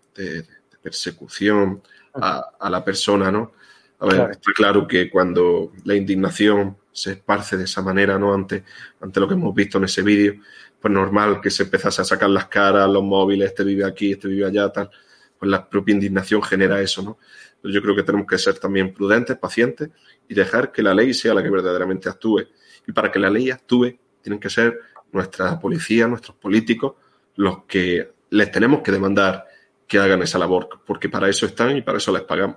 persecución 0.83 1.83
a, 2.14 2.68
la 2.68 2.85
persona, 2.85 3.31
¿no? 3.31 3.53
A 4.01 4.07
ver, 4.07 4.31
está 4.33 4.51
claro 4.53 4.87
que 4.87 5.09
cuando 5.09 5.73
la 5.85 5.95
indignación 5.95 6.77
se 6.90 7.12
esparce 7.12 7.57
de 7.57 7.64
esa 7.64 7.83
manera, 7.83 8.18
¿no? 8.18 8.35
Ante, 8.35 8.64
ante 9.01 9.21
lo 9.21 9.29
que 9.29 9.35
hemos 9.35 9.55
visto 9.55 9.79
en 9.79 9.85
ese 9.85 10.03
vídeo, 10.03 10.35
pues 10.81 10.92
normal 10.92 11.40
que 11.40 11.51
se 11.51 11.62
empezase 11.62 12.03
a 12.03 12.05
sacar 12.05 12.29
las 12.29 12.47
caras, 12.47 12.90
los 12.90 13.03
móviles, 13.05 13.49
este 13.49 13.62
vive 13.62 13.85
aquí, 13.85 14.12
este 14.12 14.27
vive 14.27 14.47
allá, 14.47 14.71
tal. 14.71 14.90
Pues 15.38 15.51
la 15.51 15.68
propia 15.68 15.95
indignación 15.95 16.42
genera 16.42 16.81
eso, 16.81 17.03
¿no? 17.03 17.18
Yo 17.62 17.81
creo 17.81 17.95
que 17.95 18.03
tenemos 18.03 18.27
que 18.27 18.38
ser 18.38 18.59
también 18.59 18.92
prudentes, 18.92 19.38
pacientes 19.38 19.90
y 20.33 20.35
dejar 20.35 20.73
que 20.73 20.83
la 20.83 20.95
ley 20.95 21.12
sea 21.12 21.35
la 21.35 21.42
que 21.42 21.51
verdaderamente 21.51 22.09
actúe. 22.09 22.49
Y 22.87 22.92
para 22.92 23.12
que 23.12 23.18
la 23.18 23.29
ley 23.29 23.51
actúe, 23.51 23.99
tienen 24.23 24.40
que 24.40 24.49
ser 24.49 24.81
nuestra 25.12 25.61
policía, 25.61 26.09
nuestros 26.09 26.38
políticos, 26.38 26.95
los 27.37 27.64
que 27.64 28.12
les 28.31 28.51
tenemos 28.51 28.81
que 28.81 28.92
demandar 28.92 29.45
que 29.87 29.99
hagan 29.99 30.23
esa 30.23 30.38
labor, 30.38 30.81
porque 30.87 31.11
para 31.11 31.29
eso 31.29 31.45
están 31.45 31.77
y 31.77 31.83
para 31.83 31.99
eso 31.99 32.12
les 32.12 32.23
pagamos. 32.23 32.57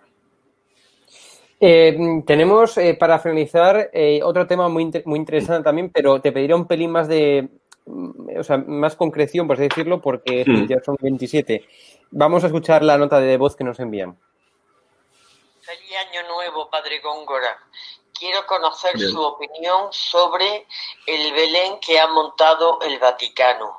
Eh, 1.59 1.97
tenemos 2.25 2.77
eh, 2.77 2.95
para 2.97 3.19
finalizar 3.19 3.89
eh, 3.91 4.21
otro 4.23 4.47
tema 4.47 4.69
muy, 4.69 4.89
muy 5.03 5.19
interesante 5.19 5.63
también, 5.63 5.89
pero 5.89 6.21
te 6.21 6.31
pediré 6.31 6.53
un 6.53 6.67
pelín 6.67 6.91
más 6.91 7.09
de, 7.09 7.49
mm, 7.87 8.37
o 8.39 8.43
sea, 8.43 8.57
más 8.57 8.95
concreción, 8.95 9.47
por 9.47 9.57
así 9.57 9.63
decirlo, 9.63 10.01
porque 10.01 10.45
hmm. 10.47 10.67
ya 10.67 10.77
son 10.81 10.95
27. 11.01 11.65
Vamos 12.11 12.45
a 12.45 12.47
escuchar 12.47 12.83
la 12.83 12.97
nota 12.97 13.19
de 13.19 13.35
voz 13.35 13.57
que 13.57 13.65
nos 13.65 13.81
envían. 13.81 14.15
Feliz 15.65 15.97
año 15.97 16.21
nuevo, 16.27 16.69
Padre 16.69 16.99
Góngora. 16.99 17.59
Quiero 18.13 18.45
conocer 18.45 18.99
su 18.99 19.19
opinión 19.19 19.91
sobre 19.91 20.67
el 21.07 21.33
Belén 21.33 21.79
que 21.79 21.99
ha 21.99 22.05
montado 22.05 22.79
el 22.81 22.99
Vaticano. 22.99 23.75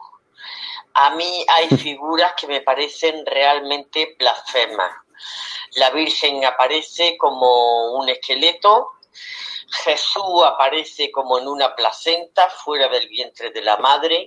A 0.95 1.11
mí 1.11 1.47
hay 1.47 1.69
figuras 1.79 2.35
que 2.35 2.49
me 2.49 2.61
parecen 2.61 3.25
realmente 3.25 4.17
blasfemas. 4.19 4.97
La 5.77 5.91
Virgen 5.91 6.45
aparece 6.45 7.17
como 7.17 7.93
un 7.93 8.09
esqueleto, 8.09 8.95
Jesús 9.85 10.43
aparece 10.45 11.13
como 11.13 11.39
en 11.39 11.47
una 11.47 11.77
placenta 11.77 12.51
fuera 12.51 12.89
del 12.89 13.07
vientre 13.07 13.53
de 13.53 13.63
la 13.63 13.77
madre, 13.77 14.27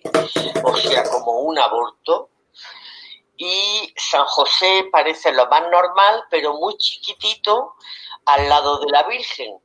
o 0.63 0.77
sea, 0.77 1.03
como 1.11 1.41
un 1.41 1.59
aborto 1.59 2.29
y 3.39 3.93
San 3.95 4.25
José 4.25 4.89
parece 4.91 5.31
lo 5.31 5.47
más 5.47 5.63
normal, 5.71 6.23
pero 6.29 6.55
muy 6.55 6.75
chiquitito 6.75 7.75
al 8.25 8.49
lado 8.49 8.79
de 8.81 8.91
la 8.91 9.03
Virgen, 9.03 9.55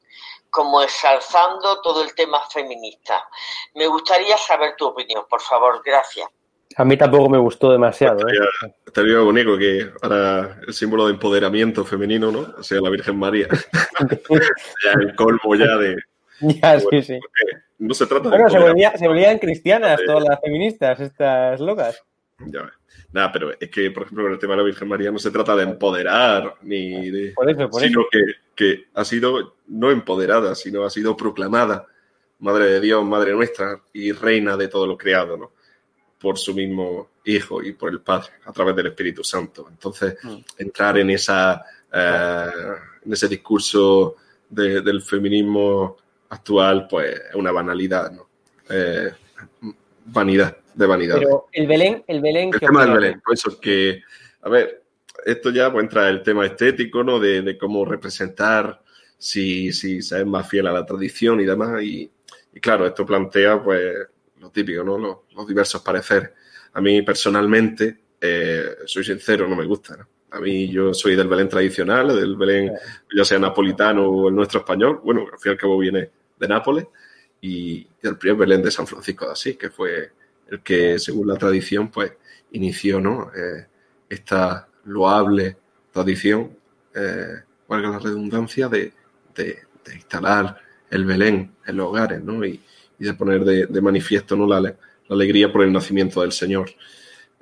como 0.48 0.80
exalzando 0.80 1.80
todo 1.82 2.04
el 2.04 2.14
tema 2.14 2.40
feminista. 2.48 3.20
Me 3.74 3.88
gustaría 3.88 4.38
saber 4.38 4.76
tu 4.78 4.86
opinión, 4.86 5.24
por 5.28 5.40
favor, 5.40 5.82
gracias. 5.84 6.28
A 6.76 6.84
mí 6.84 6.96
tampoco 6.96 7.28
me 7.28 7.38
gustó 7.38 7.72
demasiado. 7.72 8.18
Estaría, 8.86 9.14
¿eh? 9.14 9.18
bonito 9.18 9.58
que 9.58 9.90
para 10.00 10.60
el 10.66 10.72
símbolo 10.72 11.06
de 11.06 11.14
empoderamiento 11.14 11.84
femenino, 11.84 12.30
¿no? 12.30 12.62
sea 12.62 12.80
la 12.80 12.90
Virgen 12.90 13.18
María. 13.18 13.48
ya 14.30 14.92
el 15.00 15.14
colmo 15.16 15.54
ya 15.56 15.76
de... 15.76 15.96
Ya, 16.40 16.80
sí, 16.80 17.02
sí. 17.02 17.18
No 17.78 17.94
se 17.94 18.06
trata 18.06 18.28
de... 18.28 18.48
se, 18.50 18.98
se 18.98 19.08
volvían 19.08 19.38
cristianas 19.38 20.00
todas 20.04 20.24
las 20.24 20.40
feministas, 20.40 20.98
estas 21.00 21.60
locas. 21.60 22.02
Ya. 22.46 22.72
Nada, 23.12 23.30
pero 23.32 23.52
es 23.58 23.70
que, 23.70 23.90
por 23.90 24.04
ejemplo, 24.04 24.24
con 24.24 24.32
el 24.32 24.38
tema 24.38 24.54
de 24.54 24.58
la 24.58 24.64
Virgen 24.64 24.88
María 24.88 25.10
no 25.10 25.18
se 25.18 25.30
trata 25.30 25.54
de 25.54 25.62
empoderar, 25.62 26.56
ni 26.62 27.10
de. 27.10 27.32
Por 27.32 27.48
eso, 27.48 27.70
por 27.70 27.80
sino 27.80 28.04
Que, 28.10 28.24
que 28.54 28.84
ha 28.94 29.04
sido 29.04 29.56
no 29.68 29.90
empoderada, 29.90 30.54
sino 30.54 30.84
ha 30.84 30.90
sido 30.90 31.16
proclamada 31.16 31.86
Madre 32.40 32.66
de 32.66 32.80
Dios, 32.80 33.04
Madre 33.04 33.32
nuestra 33.32 33.80
y 33.92 34.12
Reina 34.12 34.56
de 34.56 34.68
todo 34.68 34.86
lo 34.86 34.98
creado, 34.98 35.36
¿no? 35.36 35.52
Por 36.18 36.38
su 36.38 36.54
mismo 36.54 37.10
Hijo 37.26 37.62
y 37.62 37.72
por 37.72 37.90
el 37.90 38.00
Padre, 38.00 38.32
a 38.44 38.52
través 38.52 38.76
del 38.76 38.88
Espíritu 38.88 39.24
Santo. 39.24 39.66
Entonces, 39.70 40.16
mm. 40.22 40.36
entrar 40.58 40.98
en 40.98 41.10
esa. 41.10 41.64
Eh, 41.92 42.50
en 43.04 43.12
ese 43.12 43.28
discurso 43.28 44.16
del 44.48 45.02
feminismo 45.02 45.96
actual, 46.30 46.86
pues 46.88 47.20
es 47.28 47.34
una 47.34 47.52
banalidad, 47.52 48.10
¿no? 48.10 48.28
Eh, 48.68 49.12
vanidad, 50.06 50.56
de 50.74 50.86
vanidad. 50.86 51.16
Pero 51.18 51.46
el 51.52 51.66
Belén, 51.66 52.04
el 52.06 52.20
Belén... 52.20 52.50
El 52.52 52.60
tema 52.60 52.84
del 52.84 52.94
Belén, 52.94 53.20
por 53.20 53.34
eso 53.34 53.58
que, 53.60 54.02
a 54.42 54.48
ver, 54.48 54.84
esto 55.24 55.50
ya 55.50 55.72
pues, 55.72 55.84
entra 55.84 56.08
el 56.08 56.22
tema 56.22 56.46
estético, 56.46 57.02
¿no? 57.02 57.18
De, 57.18 57.56
cómo 57.58 57.84
representar, 57.84 58.82
si, 59.16 59.72
si 59.72 60.02
se 60.02 60.20
es 60.20 60.26
más 60.26 60.48
fiel 60.48 60.66
a 60.66 60.72
la 60.72 60.84
tradición 60.84 61.40
y 61.40 61.44
demás. 61.44 61.82
Y, 61.82 62.10
claro, 62.60 62.86
esto 62.86 63.06
plantea, 63.06 63.62
pues, 63.62 63.94
lo 64.40 64.50
típico, 64.50 64.84
¿no? 64.84 64.98
Los, 65.34 65.46
diversos 65.46 65.82
pareceres. 65.82 66.30
A 66.74 66.80
mí 66.80 67.02
personalmente, 67.02 67.98
eh, 68.20 68.76
soy 68.86 69.04
sincero, 69.04 69.48
no 69.48 69.56
me 69.56 69.64
gusta, 69.64 70.06
A 70.30 70.40
mí 70.40 70.68
yo 70.68 70.92
soy 70.92 71.14
del 71.14 71.28
Belén 71.28 71.48
tradicional, 71.48 72.08
del 72.08 72.36
Belén, 72.36 72.72
ya 73.14 73.24
sea 73.24 73.38
napolitano 73.38 74.08
o 74.08 74.28
el 74.28 74.34
nuestro 74.34 74.60
español. 74.60 75.00
Bueno, 75.04 75.26
al 75.32 75.38
fin 75.38 75.50
y 75.50 75.52
al 75.52 75.58
cabo 75.58 75.78
viene 75.78 76.10
de 76.38 76.48
Nápoles. 76.48 76.86
Y, 77.40 77.86
el 78.02 78.18
primer 78.18 78.38
Belén 78.38 78.62
de 78.62 78.70
San 78.70 78.86
Francisco 78.86 79.26
de 79.26 79.32
Asís, 79.32 79.56
que 79.56 79.70
fue 79.70 80.12
el 80.50 80.60
que, 80.60 80.98
según 80.98 81.28
la 81.28 81.36
tradición, 81.36 81.90
pues, 81.90 82.12
inició, 82.52 83.00
¿no? 83.00 83.30
Eh, 83.34 83.66
esta 84.08 84.68
loable 84.84 85.56
tradición, 85.92 86.56
eh, 86.94 87.42
valga 87.68 87.90
la 87.90 87.98
redundancia, 87.98 88.68
de, 88.68 88.92
instalar 89.92 90.58
el 90.90 91.04
Belén 91.04 91.52
en 91.66 91.76
los 91.76 91.88
hogares, 91.88 92.22
¿no? 92.22 92.44
Y, 92.44 92.60
de 92.98 93.14
poner 93.14 93.44
de, 93.44 93.80
manifiesto, 93.80 94.36
¿no? 94.36 94.46
La, 94.46 94.60
la, 94.60 94.74
alegría 95.10 95.52
por 95.52 95.62
el 95.62 95.72
nacimiento 95.72 96.22
del 96.22 96.32
Señor. 96.32 96.70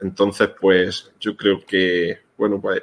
Entonces, 0.01 0.49
pues 0.61 1.13
yo 1.21 1.37
creo 1.37 1.65
que, 1.65 2.19
bueno, 2.37 2.61
pues 2.61 2.83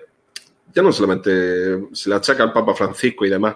ya 0.74 0.82
no 0.82 0.94
solamente 0.94 1.90
se 1.92 2.10
le 2.10 2.16
achaca 2.16 2.44
al 2.44 2.54
Papa 2.54 2.74
Francisco 2.74 3.26
y 3.26 3.30
demás, 3.30 3.56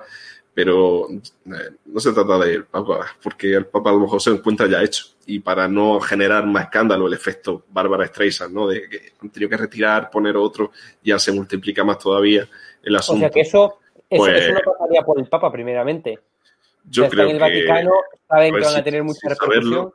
pero 0.53 1.09
eh, 1.09 1.71
no 1.85 1.99
se 1.99 2.13
trata 2.13 2.37
del 2.37 2.65
Papa, 2.65 3.07
porque 3.21 3.53
el 3.53 3.65
Papa 3.65 3.89
a 3.89 3.93
lo 3.93 4.01
mejor 4.01 4.21
se 4.21 4.29
encuentra 4.29 4.67
ya 4.67 4.83
hecho. 4.83 5.05
Y 5.25 5.39
para 5.39 5.67
no 5.67 5.99
generar 5.99 6.45
más 6.45 6.65
escándalo, 6.65 7.07
el 7.07 7.13
efecto 7.13 7.63
Bárbara 7.69 8.05
Streisand, 8.05 8.53
¿no? 8.53 8.67
De 8.67 8.87
que 8.87 9.13
han 9.21 9.29
tenido 9.29 9.49
que 9.49 9.57
retirar, 9.57 10.09
poner 10.09 10.37
otro, 10.37 10.71
ya 11.03 11.17
se 11.17 11.31
multiplica 11.31 11.83
más 11.83 11.97
todavía 11.97 12.47
el 12.83 12.95
asunto. 12.95 13.17
O 13.17 13.19
sea 13.21 13.29
que 13.29 13.41
eso, 13.41 13.79
eso, 14.09 14.23
pues 14.23 14.53
no 14.53 14.71
pasaría 14.73 15.01
por 15.01 15.19
el 15.19 15.25
Papa, 15.25 15.51
primeramente. 15.51 16.19
Yo 16.85 17.09
creo 17.09 17.29
en 17.29 17.35
el 17.35 17.39
Vaticano, 17.39 17.91
saben 18.27 18.53
que 18.53 18.61
van 18.61 18.75
a 18.75 18.83
tener 18.83 19.03
mucha 19.03 19.29
repercusión. 19.29 19.93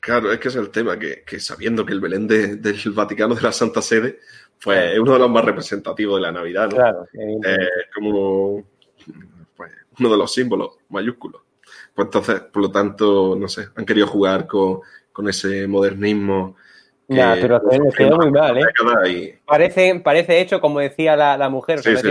claro, 0.00 0.32
es 0.32 0.40
que 0.40 0.48
es 0.48 0.56
el 0.56 0.70
tema, 0.70 0.98
que, 0.98 1.22
que 1.24 1.38
sabiendo 1.38 1.86
que 1.86 1.92
el 1.92 2.00
Belén 2.00 2.26
del 2.26 2.92
Vaticano 2.92 3.34
de 3.34 3.42
la 3.42 3.52
Santa 3.52 3.80
Sede, 3.80 4.18
pues 4.62 4.92
es 4.92 4.98
uno 4.98 5.12
de 5.14 5.18
los 5.20 5.30
más 5.30 5.44
representativos 5.44 6.16
de 6.16 6.22
la 6.22 6.32
Navidad, 6.32 6.68
¿no? 6.68 6.76
Claro, 6.76 7.06
eh, 7.14 7.68
como 7.94 8.64
uno 9.98 10.10
de 10.10 10.16
los 10.16 10.32
símbolos 10.32 10.70
mayúsculos. 10.88 11.42
Pues 11.94 12.06
entonces, 12.06 12.40
por 12.40 12.62
lo 12.62 12.70
tanto, 12.70 13.36
no 13.38 13.48
sé, 13.48 13.68
han 13.74 13.86
querido 13.86 14.06
jugar 14.06 14.46
con, 14.46 14.82
ese 15.28 15.66
modernismo. 15.66 16.56
Ya, 17.08 17.38
pero 17.40 17.60
les 17.70 17.94
quedó 17.94 18.16
muy 18.16 18.30
mal, 18.30 18.58
¿eh? 18.58 19.40
Parece, 19.46 20.00
parece 20.00 20.40
hecho, 20.40 20.60
como 20.60 20.80
decía 20.80 21.16
la, 21.16 21.48
mujer, 21.48 21.78
sí, 21.78 21.96
sí, 21.96 22.10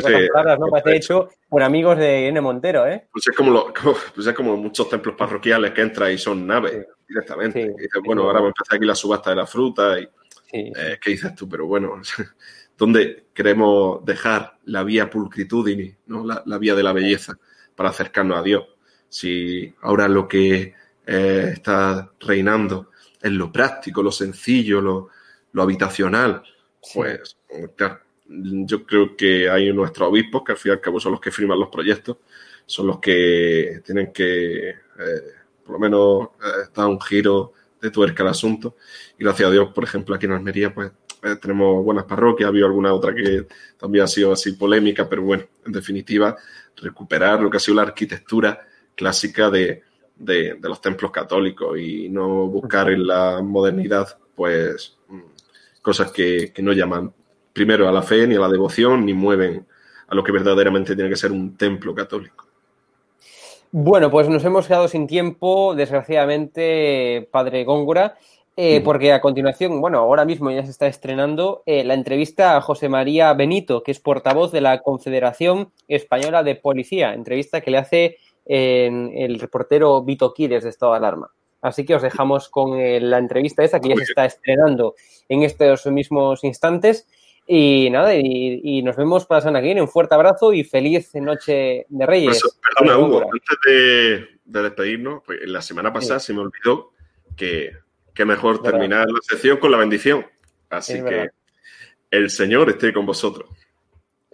¿no? 0.60 0.68
Parece 0.70 0.96
hecho 0.96 1.30
por 1.48 1.62
amigos 1.62 2.00
de 2.00 2.30
N. 2.30 2.42
Montero, 2.42 2.88
¿eh? 2.88 3.08
Pues 3.12 3.28
es 3.28 3.36
como, 3.36 3.72
pues 4.16 4.26
es 4.26 4.34
como 4.34 4.58
muchos 4.58 4.90
templos 4.90 5.16
parroquiales 5.16 5.72
que 5.72 5.82
entran 5.82 6.12
y 6.12 6.18
son 6.18 6.48
naves 6.48 6.88
directamente. 7.08 7.62
Y 7.62 7.68
dices, 7.68 8.02
bueno, 8.04 8.24
ahora 8.24 8.40
va 8.40 8.46
a 8.46 8.50
empezar 8.50 8.78
aquí 8.78 8.86
la 8.86 8.96
subasta 8.96 9.30
de 9.30 9.36
la 9.36 9.46
fruta 9.46 10.00
y... 10.00 10.10
Eh, 10.52 10.98
¿Qué 11.02 11.12
dices 11.12 11.36
tú? 11.36 11.50
Pero 11.50 11.68
bueno, 11.68 12.02
¿dónde 12.78 13.26
queremos 13.34 14.06
dejar 14.06 14.58
la 14.64 14.84
vía 14.84 15.10
pulcritudini, 15.10 15.94
¿no? 16.08 16.26
la 16.26 16.58
vía 16.58 16.74
de 16.74 16.84
la 16.84 16.94
belleza? 16.94 17.38
Para 17.76 17.90
acercarnos 17.90 18.38
a 18.38 18.44
Dios. 18.44 18.66
Si 19.10 19.74
ahora 19.82 20.08
lo 20.08 20.28
que 20.28 20.74
eh, 21.06 21.50
está 21.54 22.12
reinando 22.20 22.92
es 23.22 23.32
lo 23.32 23.52
práctico, 23.52 24.02
lo 24.04 24.12
sencillo, 24.12 24.82
lo, 24.82 25.10
habitacional, 25.62 26.44
pues 26.94 27.38
yo 28.28 28.86
creo 28.86 29.16
que 29.16 29.50
hay 29.50 29.72
nuestros 29.72 30.10
obispos, 30.10 30.44
que 30.44 30.52
al 30.52 30.58
fin 30.58 30.72
y 30.72 30.74
al 30.74 30.82
cabo 30.82 31.00
son 31.00 31.14
los 31.14 31.22
que 31.22 31.32
firman 31.32 31.60
los 31.60 31.70
proyectos, 31.70 32.18
son 32.66 32.88
los 32.88 33.00
que 33.00 33.82
tienen 33.86 34.12
que, 34.12 34.70
eh, 34.70 34.76
por 35.64 35.74
lo 35.74 35.80
menos, 35.80 36.30
eh, 36.44 36.70
dar 36.76 36.88
un 36.88 37.00
giro 37.00 37.54
de 37.82 37.90
tuerca 37.92 38.24
al 38.24 38.30
asunto. 38.30 38.76
Y 39.18 39.24
gracias 39.24 39.48
a 39.48 39.52
Dios, 39.52 39.70
por 39.74 39.84
ejemplo, 39.84 40.16
aquí 40.16 40.26
en 40.26 40.34
Almería, 40.34 40.74
pues 40.74 40.92
tenemos 41.42 41.84
buenas 41.84 42.06
parroquias, 42.06 42.48
ha 42.48 42.50
habido 42.50 42.68
alguna 42.68 42.94
otra 42.94 43.14
que 43.14 43.48
también 43.78 44.04
ha 44.04 44.08
sido 44.08 44.32
así 44.32 44.54
polémica, 44.54 45.10
pero 45.10 45.24
bueno, 45.24 45.44
en 45.66 45.72
definitiva, 45.72 46.36
recuperar 46.78 47.42
lo 47.42 47.50
que 47.50 47.58
ha 47.58 47.60
sido 47.60 47.76
la 47.76 47.84
arquitectura 47.84 48.62
clásica 48.96 49.50
de, 49.50 49.84
los 50.62 50.82
templos 50.82 51.12
católicos 51.12 51.78
y 51.78 52.10
no 52.10 52.48
buscar 52.48 52.90
en 52.92 53.06
la 53.08 53.42
modernidad, 53.42 54.18
pues, 54.36 54.98
mm, 55.10 55.20
cosas 55.82 56.12
que, 56.12 56.54
no 56.60 56.74
llaman 56.74 57.12
primero 57.54 57.88
a 57.88 57.92
la 57.92 58.02
fe 58.02 58.28
ni 58.28 58.36
a 58.36 58.40
la 58.40 58.50
devoción, 58.50 59.06
ni 59.06 59.14
mueven 59.14 59.66
a 60.08 60.16
lo 60.16 60.24
que 60.24 60.32
verdaderamente 60.32 60.96
tiene 60.96 61.10
que 61.10 61.16
ser 61.16 61.32
un 61.32 61.58
templo 61.58 61.94
católico. 61.96 62.46
Bueno, 63.72 64.10
pues 64.10 64.30
nos 64.30 64.46
hemos 64.46 64.68
quedado 64.68 64.88
sin 64.88 65.08
tiempo, 65.08 65.76
desgraciadamente, 65.76 67.28
padre 67.32 67.66
Góngora. 67.66 68.18
Eh, 68.58 68.82
porque 68.82 69.12
a 69.12 69.20
continuación, 69.20 69.82
bueno, 69.82 70.00
ahora 70.00 70.24
mismo 70.24 70.50
ya 70.50 70.64
se 70.64 70.72
está 70.72 70.88
estrenando 70.88 71.64
eh, 71.66 71.84
la 71.84 71.94
entrevista 71.94 72.56
a 72.56 72.62
José 72.62 72.88
María 72.88 73.34
Benito, 73.34 73.84
que 73.84 73.92
es 73.92 74.00
portavoz 74.00 74.52
de 74.54 74.62
la 74.62 74.82
Confederación 74.82 75.72
Española 75.90 76.42
de 76.42 76.56
Policía, 76.56 77.14
entrevista 77.14 77.60
que 77.62 77.72
le 77.72 77.78
hace 77.78 78.18
el 78.48 79.40
reportero 79.40 80.04
Vito 80.04 80.32
Quires 80.32 80.64
de 80.64 80.70
Estado 80.70 80.92
de 80.92 80.98
Alarma. 81.00 81.32
Así 81.66 81.84
que 81.84 81.96
os 81.96 82.02
dejamos 82.04 82.48
con 82.48 82.80
eh, 82.80 83.00
la 83.00 83.18
entrevista 83.18 83.64
esa 83.64 83.80
que 83.80 83.90
ya 83.90 83.96
se 83.96 84.04
está 84.04 84.26
estrenando 84.26 84.94
en 85.28 85.42
estos 85.42 85.88
mismos 85.88 86.44
instantes. 86.44 87.08
Y 87.48 87.90
nada, 87.90 88.16
y, 88.16 88.84
nos 88.84 88.96
vemos 88.96 89.26
para 89.26 89.42
San 89.42 89.56
Aguirre. 89.56 89.82
Un 89.82 89.88
fuerte 89.88 90.14
abrazo 90.14 90.54
y 90.54 90.64
feliz 90.64 91.14
noche 91.16 91.86
de 91.90 92.06
Reyes. 92.06 92.40
Pues, 92.40 92.60
perdona, 92.78 93.00
Hugo, 93.00 93.22
antes 93.22 93.58
de, 93.66 94.62
despedirnos, 94.62 95.24
pues 95.26 95.40
la 95.46 95.62
semana 95.62 95.92
pasada 95.92 96.20
se 96.20 96.34
me 96.34 96.42
olvidó 96.42 96.92
que 97.36 97.72
qué 98.16 98.26
mejor 98.26 98.62
terminar 98.62 99.08
la 99.12 99.20
sesión 99.22 99.58
con 99.58 99.72
la 99.72 99.78
bendición. 99.78 100.26
Así 100.70 101.04
que 101.04 101.30
el 102.10 102.30
Señor 102.30 102.70
esté 102.70 102.94
con 102.94 103.06
vosotros. 103.06 103.50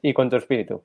Y 0.02 0.14
con 0.14 0.30
tu 0.30 0.36
espíritu. 0.38 0.84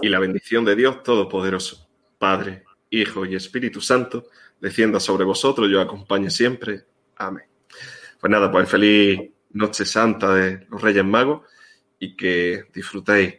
Y 0.00 0.08
la 0.08 0.18
bendición 0.18 0.64
de 0.64 0.74
Dios 0.74 1.02
Todopoderoso, 1.02 1.88
Padre, 2.18 2.64
Hijo 2.90 3.26
y 3.26 3.34
Espíritu 3.34 3.80
Santo, 3.80 4.26
descienda 4.60 4.98
sobre 4.98 5.24
vosotros, 5.24 5.68
yo 5.70 5.80
acompañe 5.80 6.30
siempre. 6.30 6.84
Amén. 7.16 7.44
Pues 8.20 8.30
nada, 8.30 8.50
pues 8.50 8.68
feliz 8.68 9.30
Noche 9.50 9.84
Santa 9.84 10.34
de 10.34 10.66
los 10.70 10.80
Reyes 10.80 11.04
Magos 11.04 11.42
y 11.98 12.16
que 12.16 12.64
disfrutéis 12.72 13.34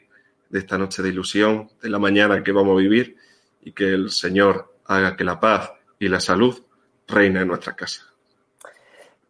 de 0.49 0.59
esta 0.59 0.77
noche 0.77 1.01
de 1.01 1.09
ilusión, 1.09 1.69
de 1.81 1.89
la 1.89 1.99
mañana 1.99 2.43
que 2.43 2.51
vamos 2.51 2.77
a 2.77 2.81
vivir 2.81 3.15
y 3.61 3.71
que 3.71 3.89
el 3.89 4.09
Señor 4.11 4.75
haga 4.85 5.15
que 5.15 5.23
la 5.23 5.39
paz 5.39 5.71
y 5.99 6.07
la 6.07 6.19
salud 6.19 6.61
reine 7.07 7.41
en 7.41 7.47
nuestra 7.47 7.75
casa. 7.75 8.08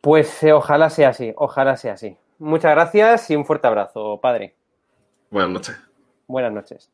Pues 0.01 0.43
eh, 0.43 0.53
ojalá 0.53 0.89
sea 0.89 1.09
así, 1.09 1.33
ojalá 1.35 1.75
sea 1.75 1.93
así. 1.93 2.17
Muchas 2.37 2.71
gracias 2.71 3.29
y 3.31 3.35
un 3.35 3.45
fuerte 3.45 3.67
abrazo, 3.67 4.19
padre. 4.21 4.55
Buenas 5.29 5.51
noches. 5.51 5.77
Buenas 6.27 6.53
noches. 6.53 6.89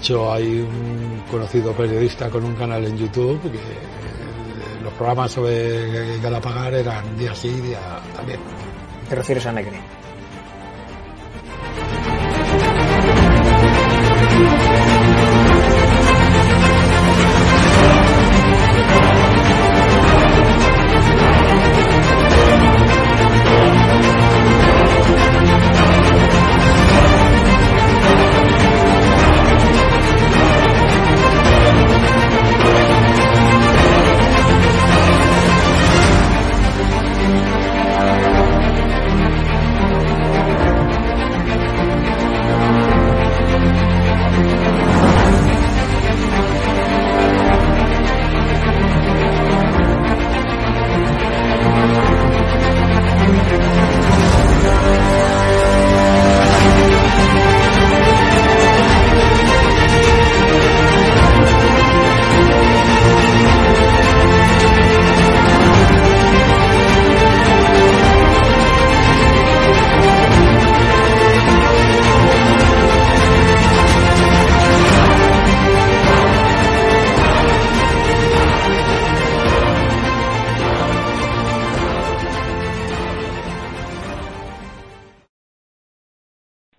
De 0.00 0.04
hecho, 0.04 0.32
hay 0.32 0.60
un 0.60 1.24
conocido 1.30 1.74
periodista 1.74 2.30
con 2.30 2.42
un 2.42 2.54
canal 2.54 2.82
en 2.86 2.96
YouTube 2.96 3.38
que 3.42 3.58
eh, 3.58 4.80
los 4.82 4.94
programas 4.94 5.30
sobre 5.30 6.18
Galapagar 6.20 6.72
eran 6.72 7.18
día 7.18 7.34
sí, 7.34 7.50
día 7.50 8.00
también. 8.16 8.40
¿Te 9.10 9.14
refieres 9.14 9.44
a 9.44 9.52
Negri? 9.52 9.76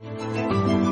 Música 0.03 0.90